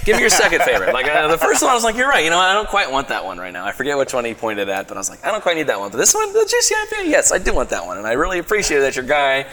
[0.06, 2.24] "Give me your second favorite." Like uh, the first one, I was like, "You're right.
[2.24, 3.66] You know, I don't quite want that one right now.
[3.66, 5.68] I forget which one he pointed at, but I was like, I don't quite need
[5.68, 5.92] that one.
[5.92, 8.40] But this one, the juicy IPA, yes, I do want that one, and I really
[8.40, 9.46] appreciate that your guy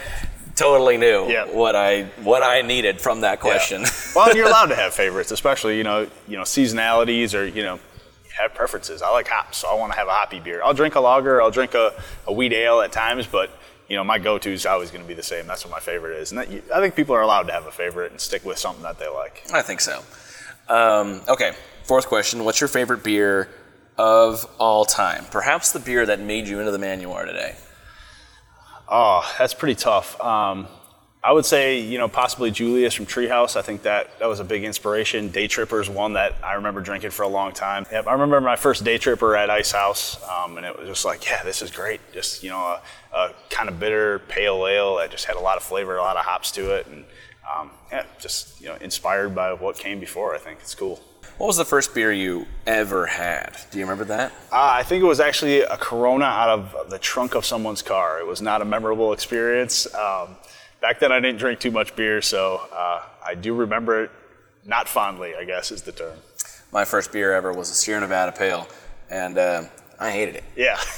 [0.54, 1.44] totally knew Yeah.
[1.46, 3.84] what I what I needed from that question.
[4.16, 7.80] well, you're allowed to have favorites, especially you know, you know, seasonalities or you know,
[8.38, 9.02] have preferences.
[9.02, 10.62] I like hops, so I want to have a hoppy beer.
[10.62, 11.92] I'll drink a lager, I'll drink a,
[12.28, 13.50] a wheat ale at times, but
[13.88, 15.46] you know, my go-to is always going to be the same.
[15.46, 17.70] That's what my favorite is, and that, I think people are allowed to have a
[17.70, 19.44] favorite and stick with something that they like.
[19.52, 20.02] I think so.
[20.68, 21.52] Um, okay,
[21.84, 23.48] fourth question: What's your favorite beer
[23.96, 25.24] of all time?
[25.30, 27.56] Perhaps the beer that made you into the man you are today.
[28.90, 30.20] Oh, that's pretty tough.
[30.20, 30.66] Um,
[31.22, 33.56] I would say, you know, possibly Julius from Treehouse.
[33.56, 35.30] I think that that was a big inspiration.
[35.30, 37.86] Day Tripper's one that I remember drinking for a long time.
[37.90, 41.04] Yep, I remember my first Day Tripper at Ice House, um, and it was just
[41.04, 42.00] like, yeah, this is great.
[42.12, 42.82] Just you know, a,
[43.16, 46.16] a kind of bitter pale ale that just had a lot of flavor, a lot
[46.16, 47.04] of hops to it, and
[47.52, 50.36] um, yeah, just you know, inspired by what came before.
[50.36, 51.00] I think it's cool.
[51.38, 53.56] What was the first beer you ever had?
[53.70, 54.32] Do you remember that?
[54.52, 58.18] Uh, I think it was actually a Corona out of the trunk of someone's car.
[58.18, 59.92] It was not a memorable experience.
[59.94, 60.36] Um,
[60.80, 64.10] back then, I didn't drink too much beer, so uh, I do remember it
[64.64, 66.18] not fondly, I guess is the term.
[66.72, 68.68] My first beer ever was a Sierra Nevada Pale,
[69.10, 69.62] and uh,
[69.98, 70.44] I hated it.
[70.56, 70.78] Yeah.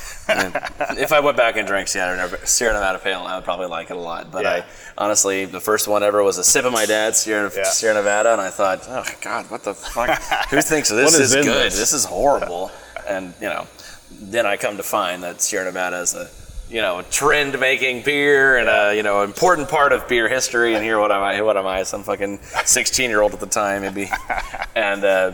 [0.97, 3.90] If I went back and drank Sierra Nevada, Sierra Nevada Pale, I would probably like
[3.90, 4.31] it a lot.
[4.31, 4.51] But Yeah.
[4.53, 4.64] I
[4.97, 7.64] honestly, the first one ever was a sip of my dad's Sierra, Yeah.
[7.64, 10.23] Sierra Nevada, and I thought, oh God, what the fuck?
[10.51, 11.64] Who thinks this is is, good?
[11.66, 11.79] this?
[11.81, 12.71] This is horrible.
[13.09, 13.66] and you know,
[14.12, 16.31] then I come to find that Sierra Nevada is a
[16.70, 20.74] you know trend making beer and a you know important part of beer history.
[20.74, 21.42] And here, what am I?
[21.42, 21.83] What am I?
[21.83, 24.11] Some fucking 16 year old at the time, maybe.
[24.74, 25.33] and uh,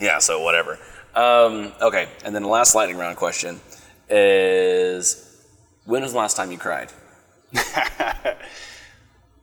[0.00, 0.78] yeah, so whatever.
[1.14, 3.60] Um, okay, and then the last lightning round question
[4.08, 5.44] is:
[5.84, 6.92] When was the last time you cried?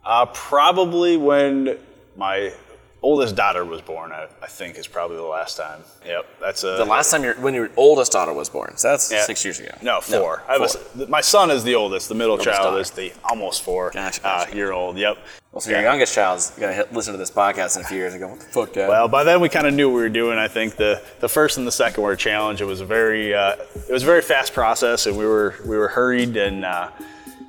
[0.08, 1.78] Uh, probably when
[2.16, 2.54] my
[3.02, 4.12] oldest daughter was born.
[4.12, 5.82] I, I think is probably the last time.
[6.06, 8.76] Yep, that's a The last time your when your oldest daughter was born.
[8.78, 9.24] So that's yeah.
[9.24, 9.72] six years ago.
[9.82, 10.44] No, four.
[10.50, 12.10] A s- my son is the oldest.
[12.10, 12.82] The middle Oldest child daughter.
[12.82, 14.56] is the almost four Gotcha, uh, gotcha.
[14.56, 14.98] year old.
[14.98, 15.18] Yep.
[15.52, 18.22] Well, so your youngest child's gonna listen to this podcast in a few years and
[18.22, 20.10] go, "What the fuck, Dad?" Well, by then we kind of knew what we were
[20.10, 20.38] doing.
[20.38, 22.62] I think the, the first and the second were a challenge.
[22.62, 23.56] It was a very uh,
[23.88, 26.38] it was a very fast process, and we were we were hurried.
[26.38, 26.90] And uh,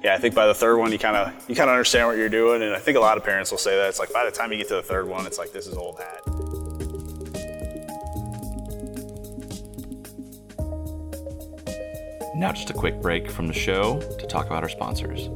[0.02, 2.16] yeah, I think by the third one, you kind of you kind of understand what
[2.16, 2.62] you're doing.
[2.62, 4.52] And I think a lot of parents will say that it's like by the time
[4.52, 6.20] you get to the third one, it's like this is old hat.
[12.36, 15.28] Now, just a quick break from the show to talk about our sponsors.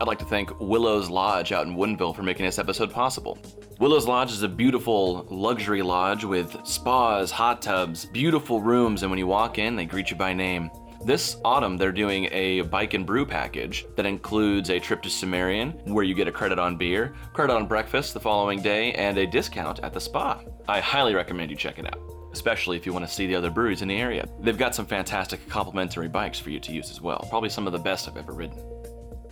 [0.00, 3.36] I'd like to thank Willow's Lodge out in Woodinville for making this episode possible.
[3.80, 9.18] Willow's Lodge is a beautiful luxury lodge with spas, hot tubs, beautiful rooms, and when
[9.18, 10.70] you walk in, they greet you by name.
[11.04, 15.72] This autumn, they're doing a bike and brew package that includes a trip to Sumerian,
[15.84, 19.26] where you get a credit on beer, credit on breakfast the following day, and a
[19.26, 20.40] discount at the spa.
[20.66, 22.00] I highly recommend you check it out,
[22.32, 24.26] especially if you want to see the other breweries in the area.
[24.40, 27.74] They've got some fantastic complimentary bikes for you to use as well, probably some of
[27.74, 28.58] the best I've ever ridden.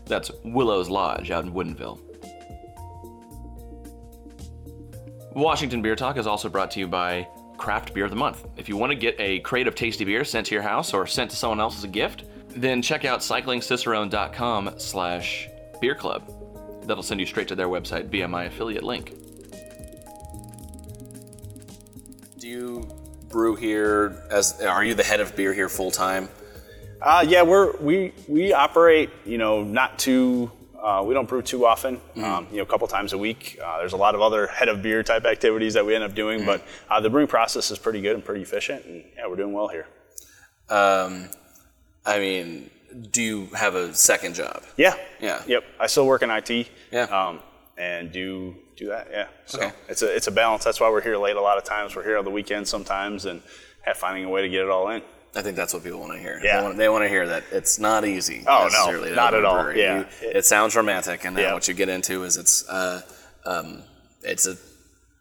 [0.04, 1.98] That's Willow's Lodge out in Woodinville.
[5.34, 7.26] Washington Beer Talk is also brought to you by
[7.62, 8.44] Craft Beer of the Month.
[8.56, 11.06] If you want to get a crate of tasty beer sent to your house or
[11.06, 15.48] sent to someone else as a gift, then check out cyclingcicerone.com slash
[15.80, 16.28] beer club.
[16.88, 19.14] That'll send you straight to their website via my affiliate link.
[22.40, 22.88] Do you
[23.28, 24.60] brew here as?
[24.60, 26.28] Are you the head of beer here full time?
[27.00, 29.10] Uh, yeah, we're we we operate.
[29.24, 30.50] You know, not too.
[30.82, 32.00] Uh, we don't brew too often.
[32.16, 33.56] Um, you know, a couple times a week.
[33.64, 36.14] Uh, there's a lot of other head of beer type activities that we end up
[36.14, 39.36] doing, but uh, the brewing process is pretty good and pretty efficient, and yeah, we're
[39.36, 39.86] doing well here.
[40.68, 41.28] Um,
[42.04, 42.68] I mean,
[43.12, 44.64] do you have a second job?
[44.76, 44.94] Yeah.
[45.20, 45.42] Yeah.
[45.46, 45.64] Yep.
[45.78, 46.68] I still work in IT.
[46.90, 47.02] Yeah.
[47.04, 47.40] Um,
[47.78, 49.08] and do do that.
[49.10, 49.28] Yeah.
[49.46, 49.72] So Okay.
[49.88, 50.64] it's a it's a balance.
[50.64, 51.94] That's why we're here late a lot of times.
[51.94, 53.40] We're here on the weekends sometimes, and
[53.86, 55.02] yeah, finding a way to get it all in.
[55.34, 56.40] I think that's what people want to hear.
[56.44, 56.58] Yeah.
[56.58, 58.44] They want, they want to hear that it's not easy.
[58.46, 59.72] Oh, no, not at all.
[59.74, 60.00] Yeah.
[60.22, 61.54] You- it sounds romantic, and then Yeah.
[61.54, 63.00] what you get into is it's uh,
[63.46, 63.82] um,
[64.22, 64.56] it's a,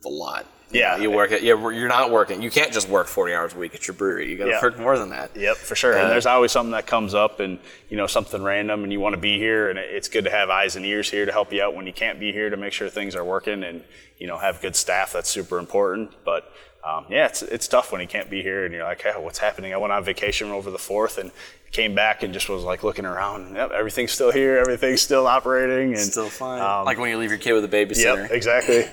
[0.05, 0.45] a lot.
[0.73, 0.95] You Yeah.
[0.95, 2.41] know, you work at you're, you're not working.
[2.41, 4.29] You can't just work 40 hours a week at your brewery.
[4.29, 4.61] You got to Yeah.
[4.61, 5.31] work more than that.
[5.35, 5.97] Yep, for sure.
[5.97, 8.99] Uh, and there's always something that comes up, and you know something random, and you
[8.99, 11.51] want to be here, and it's good to have eyes and ears here to help
[11.53, 13.83] you out when you can't be here to make sure things are working, and
[14.17, 15.11] you know have good staff.
[15.13, 16.11] That's super important.
[16.23, 16.51] But
[16.83, 19.39] um, yeah, it's it's tough when you can't be here, and you're like, hey, what's
[19.39, 19.73] happening?
[19.73, 21.31] I went on vacation over the fourth, and
[21.71, 23.55] came back and just was like looking around.
[23.55, 24.57] Yep, everything's still here.
[24.57, 26.61] Everything's still operating, and Still fine.
[26.61, 28.23] um, like when you leave your kid with a babysitter.
[28.23, 28.87] Yep, exactly.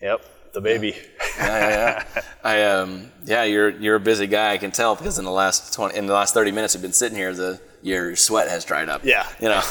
[0.00, 0.20] Yep,
[0.56, 0.96] the baby.
[1.36, 2.22] yeah, yeah, yeah.
[2.44, 4.52] I um, yeah, you're you're a busy guy.
[4.54, 6.92] I can tell because in the last twenty, in the last thirty minutes you've been
[6.94, 9.04] sitting here, the your sweat has dried up.
[9.04, 9.26] Yeah.
[9.38, 9.60] you know.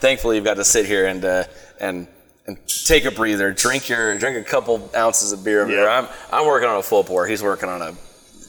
[0.00, 1.44] Thankfully, you've got to sit here and uh,
[1.80, 2.06] and
[2.46, 5.88] and take a breather, drink your drink a couple ounces of beer Yeah.
[5.88, 7.26] I'm I'm working on a full pour.
[7.26, 7.92] He's working on a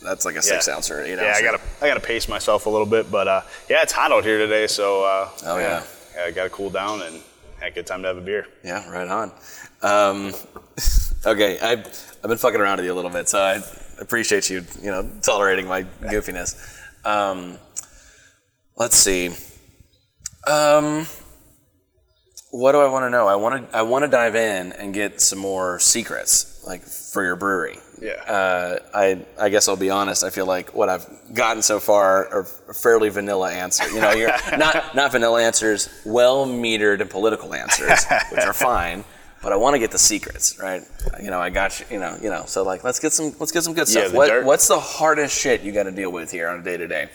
[0.03, 0.75] that's like a six Yeah.
[0.75, 1.06] ouncer.
[1.06, 1.23] You know.
[1.23, 4.12] Yeah, I gotta I gotta pace myself a little bit, but uh, yeah, it's hot
[4.12, 5.82] out here today, so uh, Oh, yeah.
[6.15, 7.23] yeah, I gotta cool down and
[7.60, 8.45] had a good time to have a beer.
[8.63, 9.32] Yeah, right on.
[9.82, 10.34] Um,
[11.25, 13.62] okay, I, I've been fucking around with you a little bit, so I
[13.99, 16.56] appreciate you, you know, tolerating my goofiness.
[17.06, 17.58] Um,
[18.75, 19.32] let's see.
[20.47, 21.06] Um,
[22.51, 23.27] what do I want to know?
[23.27, 27.23] I want to I want to dive in and get some more secrets, like for
[27.23, 27.77] your brewery.
[28.01, 28.13] Yeah.
[28.13, 30.23] Uh, I I guess I'll be honest.
[30.23, 33.91] I feel like what I've gotten so far are fairly vanilla answers.
[33.93, 39.03] You know, you're not not vanilla answers, well metered and political answers, which are fine.
[39.41, 40.82] But I want to get the secrets, right?
[41.21, 41.86] You know, I got you.
[41.91, 42.43] You know, you know.
[42.47, 44.12] So like, let's get some let's get some good Yeah, stuff.
[44.12, 44.45] the What, dirt.
[44.45, 47.10] what's the hardest shit you got to deal with here on a day to day?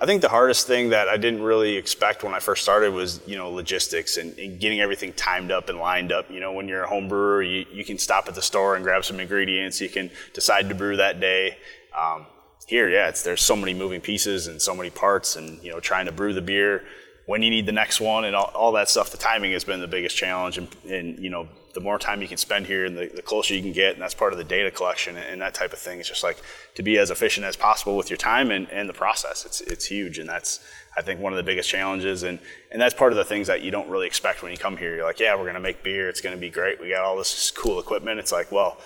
[0.00, 3.20] I think the hardest thing that I didn't really expect when I first started was,
[3.26, 6.30] you know, logistics and, and getting everything timed up and lined up.
[6.30, 8.84] You know, when you're a home brewer, you, you can stop at the store and
[8.84, 9.80] grab some ingredients.
[9.80, 11.58] You can decide to brew that day.
[12.00, 12.26] Um,
[12.68, 15.80] here, yeah, it's, there's so many moving pieces and so many parts, and you know,
[15.80, 16.84] trying to brew the beer
[17.28, 19.10] when you need the next one and all, all that stuff.
[19.10, 22.26] The timing has been the biggest challenge, and, and you know, the more time you
[22.26, 24.44] can spend here, and the, the closer you can get, and that's part of the
[24.44, 26.00] data collection and, and that type of thing.
[26.00, 26.38] It's just like
[26.76, 29.44] to be as efficient as possible with your time and, and the process.
[29.44, 30.60] It's it's huge, and that's
[30.96, 32.38] I think one of the biggest challenges, and
[32.72, 34.96] and that's part of the things that you don't really expect when you come here.
[34.96, 36.08] You're like, yeah, we're gonna make beer.
[36.08, 36.80] It's gonna be great.
[36.80, 38.18] We got all this cool equipment.
[38.18, 38.78] It's like, well,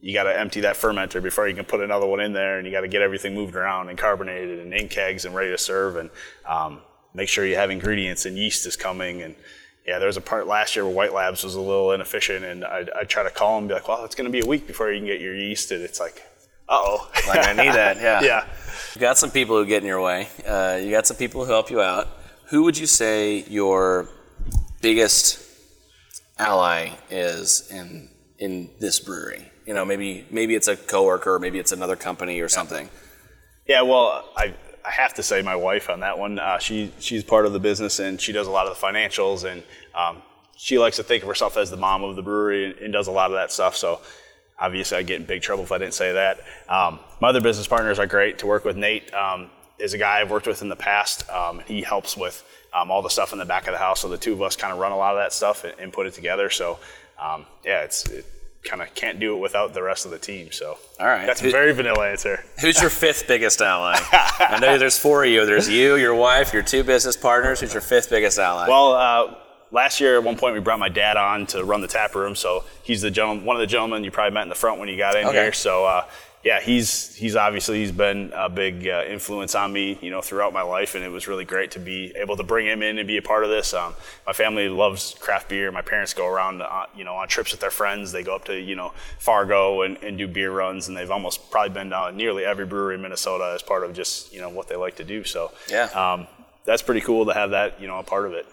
[0.00, 2.66] you got to empty that fermenter before you can put another one in there, and
[2.66, 5.58] you got to get everything moved around and carbonated and in kegs and ready to
[5.58, 6.08] serve, and
[6.46, 6.80] um,
[7.14, 9.22] make sure you have ingredients and yeast is coming.
[9.22, 9.34] And
[9.86, 12.64] yeah, there was a part last year where White Labs was a little inefficient, and
[12.64, 14.48] I'd, I'd try to call them and be like, well, it's going to be a
[14.48, 16.22] week before you can get your yeast, and it's like,
[16.68, 17.10] uh oh.
[17.26, 17.96] Like I need that.
[18.00, 18.22] Yeah.
[18.22, 18.46] yeah.
[18.94, 20.28] You got some people who get in your way.
[20.46, 22.08] Uh, you got some people who help you out.
[22.46, 24.08] Who would you say your
[24.80, 25.40] biggest
[26.38, 29.50] ally is in in this brewery?
[29.66, 32.88] You know, maybe maybe it's a coworker, maybe it's another company or something.
[33.66, 36.38] Yeah, well, I, I have to say my wife on that one.
[36.38, 39.50] Uh, she she's part of the business and she does a lot of the financials
[39.50, 39.62] and
[39.94, 40.22] um,
[40.56, 43.06] she likes to think of herself as the mom of the brewery and, and, does
[43.06, 43.76] a lot of that stuff.
[43.76, 44.00] So
[44.58, 46.40] obviously I'd get in big trouble if I didn't say that.
[46.68, 48.76] Um, my other business partners are great to work with.
[48.76, 51.28] Nate um, is a guy I've worked with in the past.
[51.30, 54.00] Um, he helps with um, all the stuff in the back of the house.
[54.00, 55.92] So the two of us kind of run a lot of that stuff and, and
[55.92, 56.50] put it together.
[56.50, 56.78] So
[57.18, 58.24] um, yeah, it's it
[58.62, 60.52] kind of can't do it without the rest of the team.
[60.52, 62.44] So all right, that's a very vanilla answer.
[62.60, 63.96] Who's your fifth biggest ally?
[63.98, 65.46] I know there's four of you.
[65.46, 67.60] There's you, your wife, your two business partners.
[67.60, 68.68] Who's your fifth biggest ally?
[68.68, 68.92] Well.
[68.92, 69.34] Uh,
[69.72, 72.34] last year, at one point, we brought my dad on to run the tap room.
[72.34, 74.88] So he's the gentleman, one of the gentlemen you probably met in the front when
[74.88, 75.44] you got in okay.
[75.44, 75.52] here.
[75.52, 76.04] So uh,
[76.42, 80.54] yeah, he's he's obviously he's been a big uh, influence on me, you know, throughout
[80.54, 83.06] my life, and it was really great to be able to bring him in and
[83.06, 83.74] be a part of this.
[83.74, 83.94] Um,
[84.26, 85.70] my family loves craft beer.
[85.70, 88.10] My parents go around, uh, you know, on trips with their friends.
[88.10, 91.50] They go up to you know Fargo and, and do beer runs, and they've almost
[91.50, 94.66] probably been down nearly every brewery in Minnesota as part of just you know what
[94.66, 95.24] they like to do.
[95.24, 96.26] So yeah, um,
[96.64, 98.46] that's pretty cool to have that you know a part of it.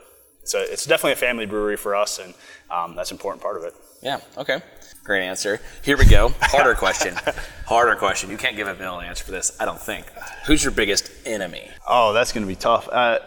[0.43, 2.34] So it's definitely a family brewery for us, and
[2.69, 3.73] um, that's an important part of it.
[4.02, 4.19] Yeah.
[4.38, 4.62] Okay.
[5.08, 5.62] Great answer.
[5.84, 6.34] Here we go.
[6.41, 7.15] Harder question.
[7.65, 8.30] Harder question.
[8.30, 10.06] You can't give a vanilla answer for this, I don't think.
[10.46, 11.70] Who's your biggest enemy?
[11.88, 12.89] Oh, that's going to be tough.
[12.91, 13.20] Uh,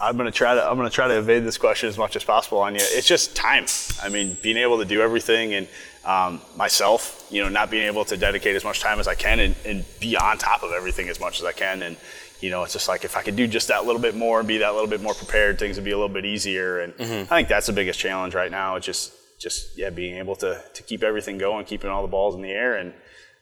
[0.00, 2.58] I'm gonna try to I'm gonna try to evade this question as much as possible
[2.58, 2.80] on you.
[2.82, 3.66] It's just time.
[4.02, 5.68] I mean, being able to do everything and
[6.04, 9.38] um, myself, you know, not being able to dedicate as much time as I can
[9.38, 11.80] and, and, be on top of everything as much as I can.
[11.82, 11.96] And
[12.40, 14.48] you know, it's just like if I could do just that little bit more and
[14.48, 16.80] be that little bit more prepared, things would be a little bit easier.
[16.80, 17.32] And mm-hmm.
[17.32, 18.74] I think that's the biggest challenge right now.
[18.74, 19.12] It's just
[19.44, 22.50] just yeah, being able to to keep everything going, keeping all the balls in the
[22.50, 22.92] air, and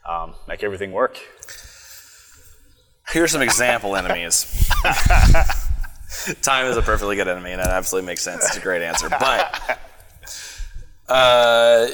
[0.07, 1.19] um, make everything work.
[3.09, 4.69] Here's some example enemies.
[6.43, 8.45] Time is a perfectly good enemy, and that absolutely makes sense.
[8.45, 9.09] It's a great answer.
[9.09, 9.79] But
[11.09, 11.87] uh,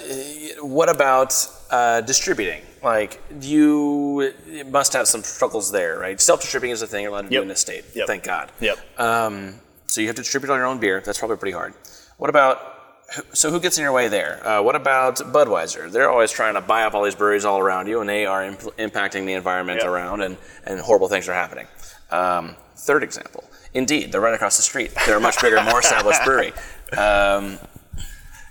[0.61, 1.35] what about
[1.71, 2.63] uh, distributing?
[2.83, 4.33] Like, you
[4.71, 6.21] must have some struggles there, right?
[6.21, 7.41] Self distributing is a thing you're allowed to yep.
[7.41, 7.85] do in this state.
[7.95, 8.07] Yep.
[8.07, 8.53] Thank God.
[8.61, 8.79] Yep.
[8.99, 9.55] Um,
[9.87, 11.03] so you have to distribute all your own beer.
[11.05, 11.75] That's probably pretty hard.
[12.17, 12.78] What about
[13.33, 14.47] so who gets in your way there?
[14.47, 15.91] Uh, what about Budweiser?
[15.91, 18.45] They're always trying to buy up all these breweries all around you, and they are
[18.45, 19.89] imp- impacting the environment yep.
[19.89, 21.67] around, and, and horrible things are happening.
[22.11, 23.45] Um, third example,
[23.75, 24.93] indeed, they're right across the street.
[25.07, 26.53] They're a much bigger, more established brewery.
[26.97, 27.59] Um,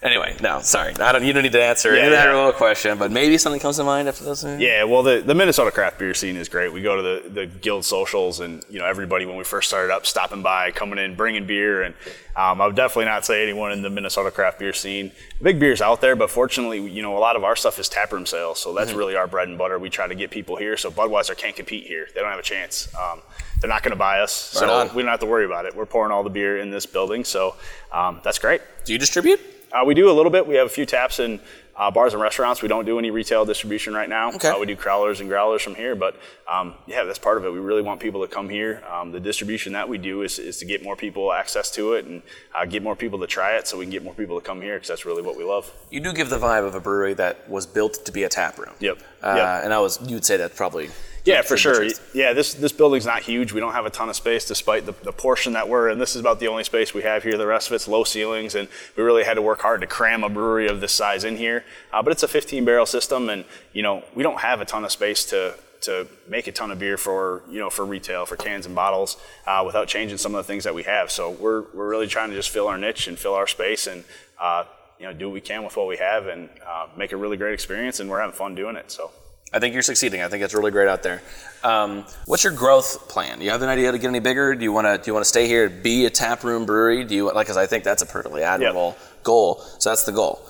[0.03, 0.93] Anyway, no, sorry.
[0.95, 1.25] I don't.
[1.25, 2.51] You don't need to answer yeah, that yeah.
[2.51, 4.43] question, but maybe something comes to mind after this.
[4.43, 6.71] Yeah, well, the, the Minnesota craft beer scene is great.
[6.71, 9.91] We go to the, the guild socials, and you know everybody when we first started
[9.91, 11.95] up, stopping by, coming in, bringing beer, and
[12.35, 15.11] um, I would definitely not say anyone in the Minnesota craft beer scene.
[15.41, 18.27] Big beer's out there, but fortunately, you know a lot of our stuff is taproom
[18.27, 18.99] sales, so that's mm-hmm.
[18.99, 19.79] really our bread and butter.
[19.79, 22.07] We try to get people here, so Budweiser can't compete here.
[22.13, 22.87] They don't have a chance.
[22.93, 23.21] Um,
[23.59, 24.95] they're not going to buy us, right so on.
[24.95, 25.75] we don't have to worry about it.
[25.75, 27.55] We're pouring all the beer in this building, so
[27.91, 28.61] um, that's great.
[28.85, 29.39] Do you distribute?
[29.71, 30.47] Uh, we do a little bit.
[30.47, 31.39] We have a few taps in
[31.75, 32.61] uh, bars and restaurants.
[32.61, 34.31] We don't do any retail distribution right now.
[34.33, 34.49] Okay.
[34.49, 36.15] Uh, we do crowlers and growlers from here, but
[36.51, 37.51] um, yeah, that's part of it.
[37.51, 38.83] We really want people to come here.
[38.91, 42.05] Um, the distribution that we do is, is to get more people access to it
[42.05, 42.21] and
[42.55, 44.61] uh, get more people to try it so we can get more people to come
[44.61, 45.71] here because that's really what we love.
[45.91, 48.57] You do give the vibe of a brewery that was built to be a tap
[48.57, 48.73] room.
[48.79, 48.99] Yep.
[49.21, 49.63] Uh, yep.
[49.65, 50.89] And I was, you'd say that probably
[51.27, 51.85] yeah, for sure.
[52.13, 53.51] Yeah, this this building's not huge.
[53.51, 55.99] We don't have a ton of space, despite the, the portion that we're in.
[55.99, 57.37] This is about the only space we have here.
[57.37, 60.23] The rest of it's low ceilings, and we really had to work hard to cram
[60.23, 61.65] a brewery of this size in here.
[61.91, 64.83] Uh, but it's a 15 barrel system, and you know we don't have a ton
[64.85, 68.35] of space to to make a ton of beer for you know for retail for
[68.35, 71.11] cans and bottles uh, without changing some of the things that we have.
[71.11, 74.03] So we're we're really trying to just fill our niche and fill our space and.
[74.39, 74.63] Uh,
[74.99, 77.37] you know, do what we can with what we have and uh, make a really
[77.37, 78.91] great experience, and we're having fun doing it.
[78.91, 79.11] So.
[79.53, 80.21] I think you're succeeding.
[80.21, 81.21] I think it's really great out there.
[81.63, 83.39] Um, what's your growth plan?
[83.39, 84.55] Do you have an idea to get any bigger?
[84.55, 87.03] Do you want to do you want to stay here, be a tap room brewery?
[87.05, 87.47] Do you like?
[87.47, 89.23] Because I think that's a perfectly admirable yep.
[89.23, 89.61] goal.
[89.79, 90.41] So that's the goal.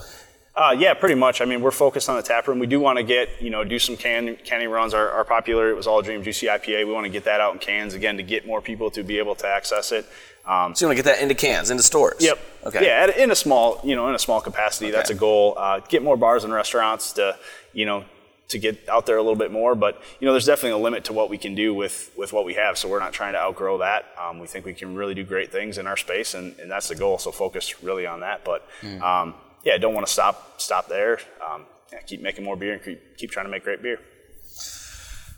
[0.55, 1.39] Uh, yeah, pretty much.
[1.39, 2.57] I mean, we're focused on the tap room.
[2.57, 4.95] We do want to get, you know, do some can canning runs.
[4.95, 5.69] Are, are popular.
[5.69, 6.87] It was all Dream Juicy IPA.
[6.87, 9.19] We want to get that out in cans again to get more people to be
[9.19, 10.07] able to access it.
[10.47, 12.21] Um, so you want to get that into cans, into stores.
[12.21, 12.39] Yep.
[12.65, 12.85] Okay.
[12.85, 14.87] Yeah, in a small, you know, in a small capacity.
[14.87, 14.95] Okay.
[14.95, 15.53] That's a goal.
[15.55, 17.37] Uh, get more bars and restaurants to,
[17.73, 18.03] you know,
[18.49, 19.75] to get out there a little bit more.
[19.75, 22.45] But you know, there's definitely a limit to what we can do with with what
[22.45, 22.77] we have.
[22.77, 24.05] So we're not trying to outgrow that.
[24.21, 26.87] Um, we think we can really do great things in our space, and, and that's
[26.87, 27.17] the goal.
[27.17, 28.43] So focus really on that.
[28.45, 29.01] But mm.
[29.01, 31.19] um, yeah, don't want to stop stop there.
[31.45, 33.99] Um, yeah, keep making more beer and keep, keep trying to make great beer.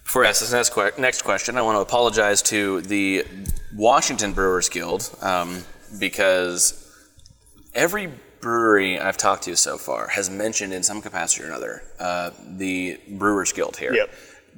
[0.03, 3.26] Before I ask this next, que- next question, I want to apologize to the
[3.76, 5.64] Washington Brewers Guild um,
[5.99, 6.91] because
[7.76, 8.10] every
[8.42, 13.00] brewery I've talked to so far has mentioned in some capacity or another uh, the
[13.10, 13.94] Brewers Guild here.
[13.94, 14.10] Yep.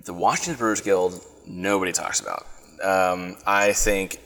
[0.06, 2.46] The Washington Brewers Guild, nobody talks about.
[2.84, 4.20] Um, I think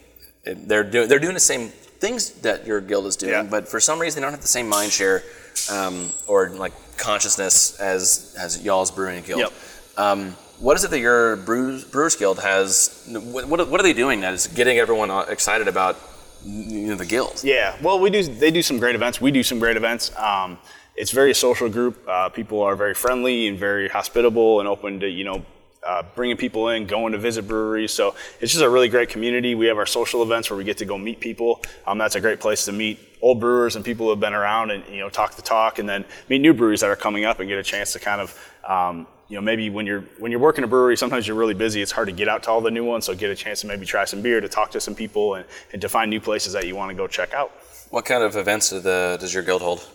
[0.44, 3.44] they're doing they're doing the same things that your guild is doing, Yeah.
[3.44, 5.24] but for some reason they don't have the same mind share
[5.72, 9.40] um, or like consciousness as as y'all's brewing guild.
[9.42, 9.54] Yep.
[9.98, 13.06] Um, what is it that your Brewers, Brewers Guild has?
[13.10, 15.98] What, what are they doing that is getting everyone uh, excited about
[16.46, 17.44] you know, the guild?
[17.44, 18.24] Yeah, well, we do.
[18.24, 19.20] They do some great events.
[19.20, 20.16] We do some great events.
[20.18, 20.58] Um,
[20.96, 22.08] it's very social group.
[22.08, 25.46] Uh, people are very friendly and very hospitable and open to you know
[25.86, 27.92] uh, bringing people in, going to visit breweries.
[27.92, 29.56] So it's just a really great community.
[29.56, 31.62] We have our social events where we get to go meet people.
[31.86, 34.72] Um, that's a great place to meet old brewers and people who have been around
[34.72, 37.40] and you know talk the talk, and then meet new breweries that are coming up
[37.40, 38.52] and get a chance to kind of.
[38.68, 41.82] Um, you know, maybe when you're when you're working a brewery, sometimes you're really busy.
[41.82, 43.06] It's hard to get out to all the new ones.
[43.06, 45.46] So get a chance to maybe try some beer, to talk to some people, and,
[45.74, 47.52] and to find new places that you want to go check out.
[47.90, 49.88] What kind of events do the, does your guild hold?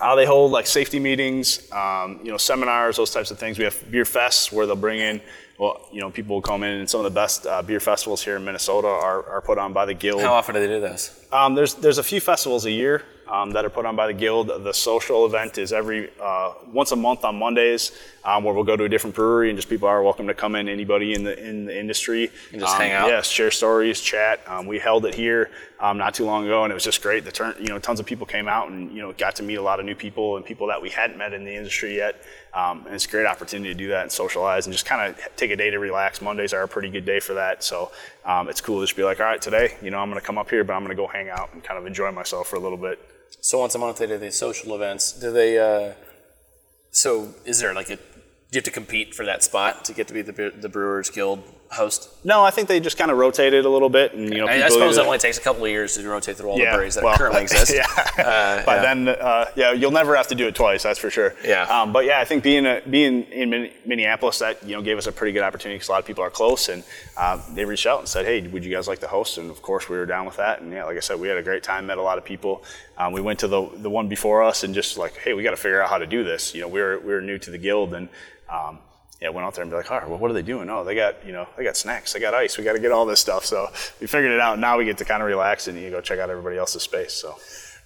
[0.00, 3.58] Uh, they hold like safety meetings, um, you know, seminars, those types of things.
[3.58, 5.20] We have beer fests where they'll bring in,
[5.56, 8.22] well, you know, people will come in, and some of the best uh, beer festivals
[8.22, 10.20] here in Minnesota are, are put on by the guild.
[10.20, 11.24] How often do they do this?
[11.30, 14.12] Um, there's there's a few festivals a year um, that are put on by the
[14.12, 14.48] guild.
[14.48, 17.92] The social event is every uh, once a month on Mondays,
[18.24, 20.54] um, where we'll go to a different brewery and just people are welcome to come
[20.56, 20.68] in.
[20.68, 23.08] Anybody in the in the industry And just Um, hang out?
[23.08, 24.40] Yes, share stories, chat.
[24.46, 25.50] Um, we held it here
[25.80, 27.24] um, not too long ago, and it was just great.
[27.24, 29.56] The turn, you know, tons of people came out and you know got to meet
[29.56, 32.22] a lot of new people and people that we hadn't met in the industry yet.
[32.54, 35.36] Um, and it's a great opportunity to do that and socialize and just kind of
[35.36, 36.22] take a day to relax.
[36.22, 37.90] Mondays are a pretty good day for that, so
[38.24, 40.26] um, it's cool to just be like, all right, today, you know, I'm going to
[40.26, 42.46] come up here, but I'm going to go hang out and kind of enjoy myself
[42.46, 43.00] for a little bit.
[43.40, 45.12] So once a month they do these social events.
[45.12, 45.58] Do they?
[45.58, 45.94] Uh,
[46.90, 47.96] so is there like a?
[47.96, 48.02] Do
[48.52, 51.42] you have to compete for that spot to get to be the the Brewers Guild
[51.70, 52.08] host?
[52.24, 54.64] No, I think they just kind of rotated a little bit, and you know, I,
[54.64, 56.76] I suppose it only takes a couple of years to rotate through all yeah, the
[56.76, 57.74] breweries that well, currently exist.
[57.74, 58.64] Yeah.
[58.66, 60.82] By then, uh, yeah, you'll never have to do it twice.
[60.82, 61.34] That's for sure.
[61.44, 61.64] Yeah.
[61.64, 65.06] Um, but yeah, I think being a, being in Minneapolis, that you know gave us
[65.06, 66.84] a pretty good opportunity because a lot of people are close, and
[67.16, 69.60] uh, they reached out and said, "Hey, would you guys like to host?" And of
[69.62, 70.60] course, we were down with that.
[70.60, 72.64] And yeah, like I said, we had a great time, met a lot of people.
[72.96, 75.50] Um, we went to the the one before us, and just like, "Hey, we got
[75.50, 77.50] to figure out how to do this." You know, we were we were new to
[77.50, 78.08] the guild, and
[78.48, 78.78] um,
[79.24, 80.68] yeah, went out there and be like, all right, well, what are they doing?
[80.68, 82.92] Oh, they got, you know, they got snacks, they got ice, we got to get
[82.92, 83.46] all this stuff.
[83.46, 83.70] So
[84.00, 84.58] we figured it out.
[84.58, 87.14] Now we get to kind of relax and you go check out everybody else's space.
[87.14, 87.36] So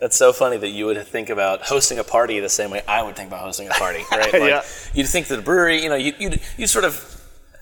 [0.00, 3.02] That's so funny that you would think about hosting a party the same way I
[3.04, 4.32] would think about hosting a party, right?
[4.32, 4.62] Like, Yeah.
[4.94, 7.14] You'd think that the brewery, you know, you you you sort of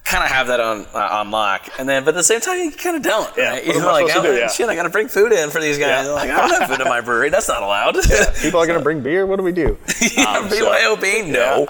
[0.05, 2.59] kind of have that on uh, on lock, and then but at the same time
[2.61, 3.37] you kind of don't.
[3.37, 3.67] Yeah, right?
[3.67, 4.35] You're like, oh, do?
[4.37, 4.47] Yeah.
[4.49, 6.07] shit, I got to bring food in for these guys.
[6.07, 6.13] Yeah.
[6.13, 7.29] Like, I don't have food in my brewery.
[7.29, 7.95] That's not allowed.
[8.41, 9.27] people are going to bring beer.
[9.27, 9.71] What do we do?
[10.25, 11.67] Um, so- BYOB, no.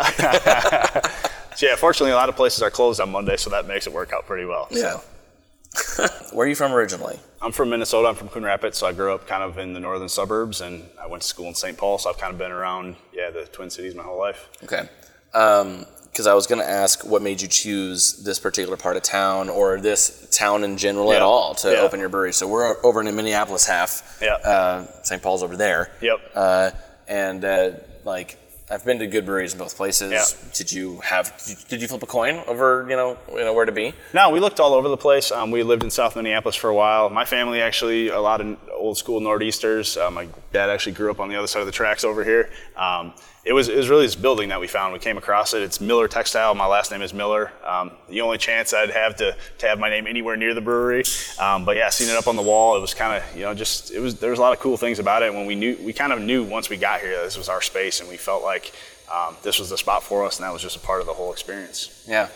[1.57, 3.93] So yeah, fortunately, a lot of places are closed on Monday, so that makes it
[3.93, 4.69] work out pretty well.
[4.71, 4.79] So.
[4.79, 6.09] Yeah.
[6.33, 7.19] Where are you from originally?
[7.43, 8.09] I'm from Minnesota.
[8.09, 10.85] I'm from Coon Rapids, so I grew up kind of in the northern suburbs, and
[11.01, 11.77] I went to school in St.
[11.77, 14.49] Paul, so I've kind of been around, yeah, the Twin Cities my whole life.
[14.65, 14.89] Okay.
[15.33, 19.51] Because I was going to ask what made you choose this particular part of town
[19.51, 21.79] or this town in general at all to Yeah.
[21.81, 22.33] open your brewery.
[22.33, 24.19] So we're over in the Minneapolis half.
[24.23, 24.35] Yeah.
[24.37, 25.23] Uh, St.
[25.23, 25.91] Paul's over there.
[26.01, 26.19] Yep.
[26.35, 26.71] Uh,
[27.07, 27.71] and uh,
[28.05, 28.39] like
[28.69, 30.11] I've been to good breweries in both places.
[30.11, 30.25] Yeah.
[30.53, 31.33] Did you have?
[31.39, 32.85] Did you, did you flip a coin over?
[32.89, 33.95] You know, you know where to be?
[34.13, 35.31] No, we looked all over the place.
[35.31, 37.09] Um, we lived in South Minneapolis for a while.
[37.09, 39.97] My family actually, a lot of old school Northeasters.
[39.97, 42.51] Uh, my dad actually grew up on the other side of the tracks over here.
[42.77, 43.13] Um,
[43.47, 44.93] it was it was really this building that we found.
[44.93, 45.63] We came across it.
[45.63, 46.53] It's Miller Textile.
[46.57, 47.53] My last name is Miller.
[47.65, 51.05] Um, the only chance I'd have to, to have my name anywhere near the brewery.
[51.41, 53.55] Um, but yeah, seeing it up on the wall, it was kind of you know
[53.55, 55.33] just it was there was a lot of cool things about it.
[55.33, 57.63] When we knew we kind of knew once we got here that this was our
[57.63, 58.73] space, and we felt like
[59.15, 61.15] um, this was the spot for us, and that was just a part of the
[61.15, 62.05] whole experience.
[62.09, 62.29] Yeah.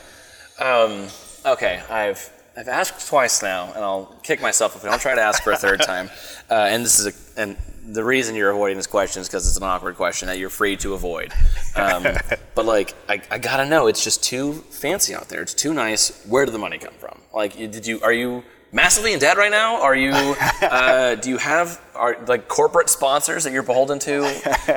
[0.61, 1.09] Um,
[1.45, 5.21] okay, I've I've asked twice now, and I'll kick myself if I don't try to
[5.21, 6.11] ask for a third time.
[6.51, 9.57] Uh, and this is a, and the reason you're avoiding this question is because it's
[9.57, 11.33] an awkward question that you're free to avoid.
[11.77, 12.07] Um,
[12.55, 15.43] but like, I, I gotta know, it's just too fancy out there.
[15.43, 16.25] It's too nice.
[16.27, 17.21] Where did the money come from?
[17.33, 19.81] Like, did you are you massively in debt right now?
[19.83, 20.13] Are you?
[20.61, 24.23] Uh, do you have are like corporate sponsors that you're beholden to?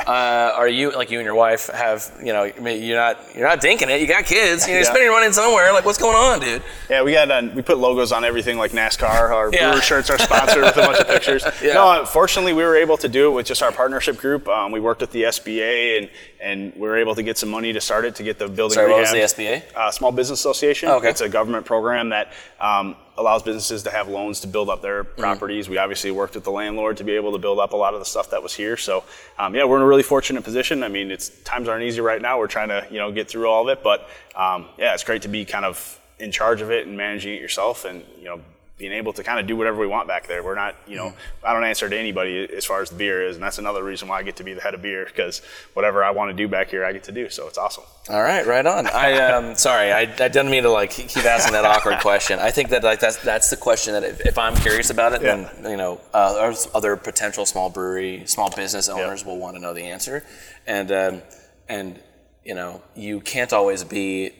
[0.09, 3.59] Uh, are you like you and your wife have you know you're not you're not
[3.61, 4.01] dinking it.
[4.01, 4.67] You got kids.
[4.67, 4.83] You're Yeah.
[4.85, 5.71] spending your money somewhere.
[5.73, 6.63] Like what's going on, dude?
[6.89, 9.29] Yeah, we got uh, we put logos on everything like NASCAR.
[9.29, 9.71] Our Yeah.
[9.71, 11.43] brewer shirts are sponsored with a bunch of pictures.
[11.61, 11.73] Yeah.
[11.73, 14.47] No, fortunately, we were able to do it with just our partnership group.
[14.47, 16.09] Um, we worked with the SBA and
[16.41, 18.75] and we were able to get some money to start it to get the building.
[18.75, 19.19] Sorry, what was the.
[19.19, 19.63] SBA?
[19.75, 20.89] Uh, Small Business Association.
[20.89, 21.09] Oh, okay.
[21.09, 25.03] It's a government program that um, allows businesses to have loans to build up their
[25.03, 25.21] Mm-hmm.
[25.21, 25.69] properties.
[25.69, 27.99] We obviously worked with the landlord to be able to build up a lot of
[27.99, 28.77] the stuff that was here.
[28.77, 29.03] So
[29.37, 30.83] um, yeah, we're in a really fortunate position.
[30.83, 32.39] I mean, it's times aren't easy right now.
[32.39, 35.21] We're trying to you know get through all of it, but um, yeah, it's great
[35.23, 38.39] to be kind of in charge of it and managing it yourself, and you know
[38.83, 40.43] being able to kind of do whatever we want back there.
[40.43, 43.37] We're not, you know, I don't answer to anybody as far as the beer is,
[43.37, 45.41] and that's another reason why I get to be the head of beer because
[45.73, 47.29] whatever I want to do back here, I get to do.
[47.29, 47.85] So it's awesome.
[48.09, 48.87] All right, right on.
[48.87, 52.39] I um, sorry, I, I didn't mean to like keep asking that awkward question.
[52.39, 55.21] I think that like that's that's the question that if, if I'm curious about it,
[55.21, 59.73] then you know, uh, other potential small brewery, small business owners will want to know
[59.73, 60.25] the answer,
[60.67, 61.21] and um,
[61.69, 62.01] and
[62.43, 64.33] you know, you can't always be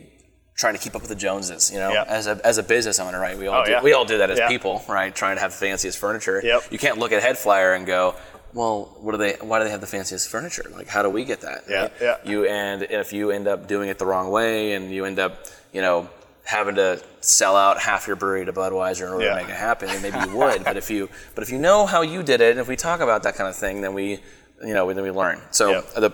[0.56, 1.72] trying to keep up with the Joneses.
[1.72, 3.38] You know, as a as a business owner, right?
[3.38, 3.82] We all Oh, do, yeah.
[3.84, 4.47] we all do that as Yeah.
[4.47, 5.14] people, right?
[5.14, 6.41] Trying to have the fanciest furniture.
[6.43, 6.64] Yep.
[6.72, 8.16] You can't look at Head Flyer and go.
[8.54, 9.34] Well, what do they?
[9.41, 10.66] Why do they have the fanciest furniture?
[10.76, 11.64] Like, how do we get that?
[11.68, 11.91] Yeah, right?
[11.99, 12.18] yeah.
[12.24, 15.47] you and if you end up doing it the wrong way and you end up
[15.72, 16.08] you know
[16.45, 19.30] having to sell out half your brewery to Budweiser in order Yeah.
[19.32, 21.86] to make it happen then maybe you would but if you but if you know
[21.86, 24.20] how you did it and if we talk about that kind of thing then we
[24.62, 25.93] you know then we learn so Yep.
[25.93, 26.10] the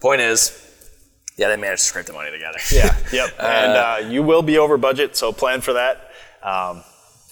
[0.00, 0.63] point is
[1.36, 3.30] yeah they managed to scrape the money together Yeah, yep.
[3.38, 6.10] and uh, you will be over budget, so plan for that.
[6.42, 6.82] Um,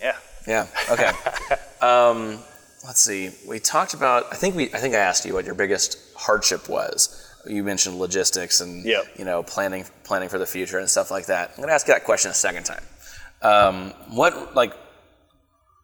[0.00, 0.16] yeah.
[0.46, 1.10] yeah okay
[1.86, 2.38] um,
[2.86, 5.54] let's see we talked about I think we I think I asked you what your
[5.54, 9.04] biggest hardship was you mentioned logistics and Yep.
[9.18, 11.50] you know planning planning for the future and stuff like that.
[11.56, 12.82] I'm gonna ask you that question a second time.
[13.42, 14.72] Um, what like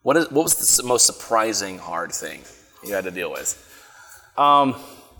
[0.03, 2.41] what is what was the most surprising hard thing
[2.85, 3.57] you had to deal with?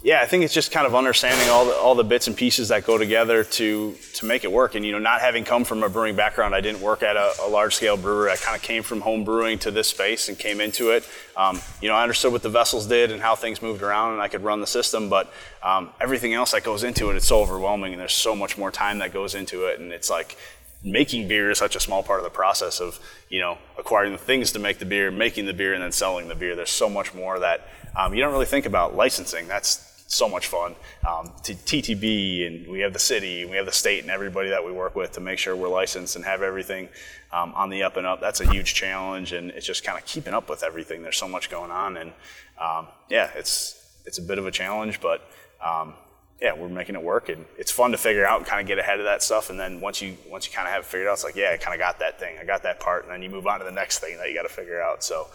[0.01, 2.69] Yeah, I think it's just kind of understanding all the all the bits and pieces
[2.69, 4.75] that go together to to make it work.
[4.75, 7.33] And you know, not having come from a brewing background, I didn't work at a,
[7.43, 8.31] a large scale brewery.
[8.31, 11.03] I kind of came from home brewing to this space and came into it.
[11.35, 14.21] Um, you know, I understood what the vessels did and how things moved around, and
[14.21, 15.09] I could run the system.
[15.09, 18.57] But um, everything else that goes into it, it's so overwhelming, and there's so much
[18.57, 20.37] more time that goes into it, and it's like
[20.81, 24.17] making beer is such a small part of the process of you know acquiring the
[24.17, 26.55] things to make the beer, making the beer, and then selling the beer.
[26.55, 28.95] There's so much more that um, you don't really think about.
[28.95, 30.75] Licensing that's so much fun.
[31.07, 34.49] Um, to TTB and we have the city, and we have the state, and everybody
[34.49, 36.89] that we work with to make sure we're licensed and have everything
[37.31, 38.19] um, on the up and up.
[38.19, 41.03] That's a huge challenge, and it's just kind of keeping up with everything.
[41.03, 42.11] There's so much going on, and
[42.59, 45.21] um, yeah, it's it's a bit of a challenge, but.
[45.63, 45.93] Um,
[46.41, 48.79] yeah, we're making it work, and it's fun to figure out and kind of get
[48.79, 49.49] ahead of that stuff.
[49.49, 51.51] And then once you once you kind of have it figured out, it's like, yeah,
[51.51, 53.59] I kind of got that thing, I got that part, and then you move on
[53.59, 55.03] to the next thing that you got to figure out.
[55.03, 55.27] So,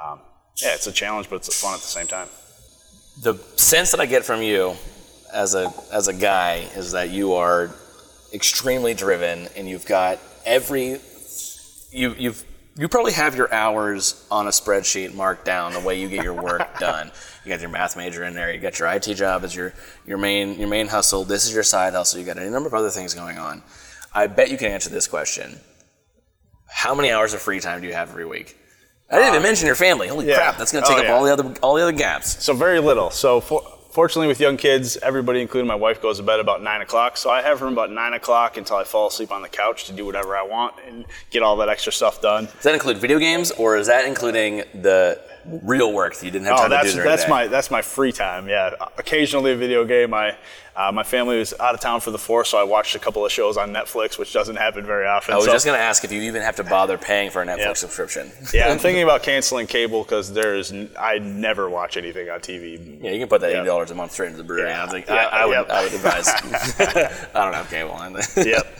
[0.00, 0.20] um,
[0.62, 2.28] yeah, it's a challenge, but it's fun at the same time.
[3.22, 4.74] The sense that I get from you
[5.32, 7.70] as a as a guy is that you are
[8.32, 10.98] extremely driven and you've got every
[11.90, 12.44] you you've
[12.76, 16.34] you probably have your hours on a spreadsheet marked down the way you get your
[16.34, 17.12] work done.
[17.44, 18.52] You got your math major in there.
[18.52, 19.72] You got your IT job as your
[20.06, 21.24] your main your main hustle.
[21.24, 22.18] This is your side hustle.
[22.18, 23.62] You got any number of other things going on.
[24.12, 25.60] I bet you can answer this question.
[26.68, 28.56] How many hours of free time do you have every week?
[29.14, 30.08] I didn't even mention your family.
[30.08, 30.36] Holy yeah.
[30.36, 31.14] crap, that's going to oh, take Oh, up yeah.
[31.14, 32.42] all the other all the other gaps.
[32.44, 33.10] So very little.
[33.10, 36.80] So for, fortunately, with young kids, everybody, including my wife, goes to bed about nine
[36.80, 37.16] o'clock.
[37.16, 39.92] So I have from about nine o'clock until I fall asleep on the couch to
[39.92, 42.46] do whatever I want and get all that extra stuff done.
[42.46, 45.20] Does that include video games, or is that including the
[45.62, 47.82] real work that you didn't have Oh, time to do during that's my that's my
[47.82, 48.48] free time.
[48.48, 50.12] Yeah, occasionally a video game.
[50.14, 50.36] I
[50.76, 53.24] uh, my family was out of town for the fourth, so I watched a couple
[53.24, 55.32] of shows on Netflix, which doesn't happen very often.
[55.32, 57.42] I was so, just going to ask if you even have to bother paying for
[57.42, 57.72] a Netflix Yeah.
[57.74, 58.32] subscription.
[58.52, 63.00] yeah, I'm thinking about canceling cable because there's n- I never watch anything on TV.
[63.00, 63.58] Yeah, you can put that Yeah.
[63.58, 64.68] eighty dollars a month straight into the brewery.
[64.70, 64.84] Yeah.
[64.84, 65.70] I think Yeah, I, I would yep.
[65.70, 66.28] I would advise.
[67.34, 68.44] I don't have cable.
[68.44, 68.78] Yep.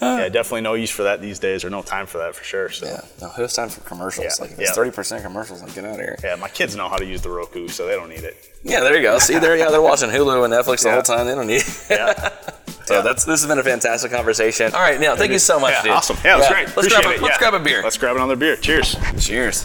[0.00, 2.68] Yeah, definitely no use for that these days, or no time for that for sure.
[2.70, 2.86] So.
[2.86, 4.24] Yeah, no, who has time for commercials?
[4.24, 4.74] Yeah, Like if it's yeah.
[4.74, 6.16] thirty percent commercials, like get out of here.
[6.22, 8.36] Yeah, my kids know how to use the Roku, so they don't need it.
[8.64, 9.18] Yeah, there you go.
[9.18, 10.94] See, there, yeah, they're watching Hulu and Netflix the Yeah.
[10.94, 11.26] whole time.
[11.26, 11.62] They don't need.
[11.90, 12.28] Yeah.
[12.84, 14.72] so that's this has been a fantastic conversation.
[14.74, 15.92] All right, Neil, thank you so much, yeah, dude.
[15.92, 16.16] awesome.
[16.24, 16.66] Yeah, it was great.
[16.66, 17.22] Let's Appreciate grab a, it.
[17.22, 17.38] let's yeah.
[17.50, 17.82] grab a beer.
[17.82, 18.56] Let's grab another beer.
[18.56, 18.96] Cheers.
[19.24, 19.64] Cheers.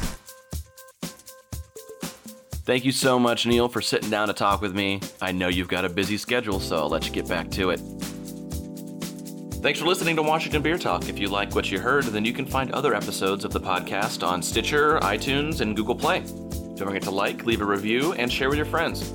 [2.65, 4.99] Thank you so much, Neil, for sitting down to talk with me.
[5.21, 7.79] I know you've got a busy schedule, so I'll let you get back to it.
[9.59, 11.09] Thanks for listening to Washington Beer Talk.
[11.09, 14.25] If you like what you heard, then you can find other episodes of the podcast
[14.25, 16.19] on Stitcher, iTunes, and Google Play.
[16.75, 19.11] Don't forget to like, leave a review, and share with your friends.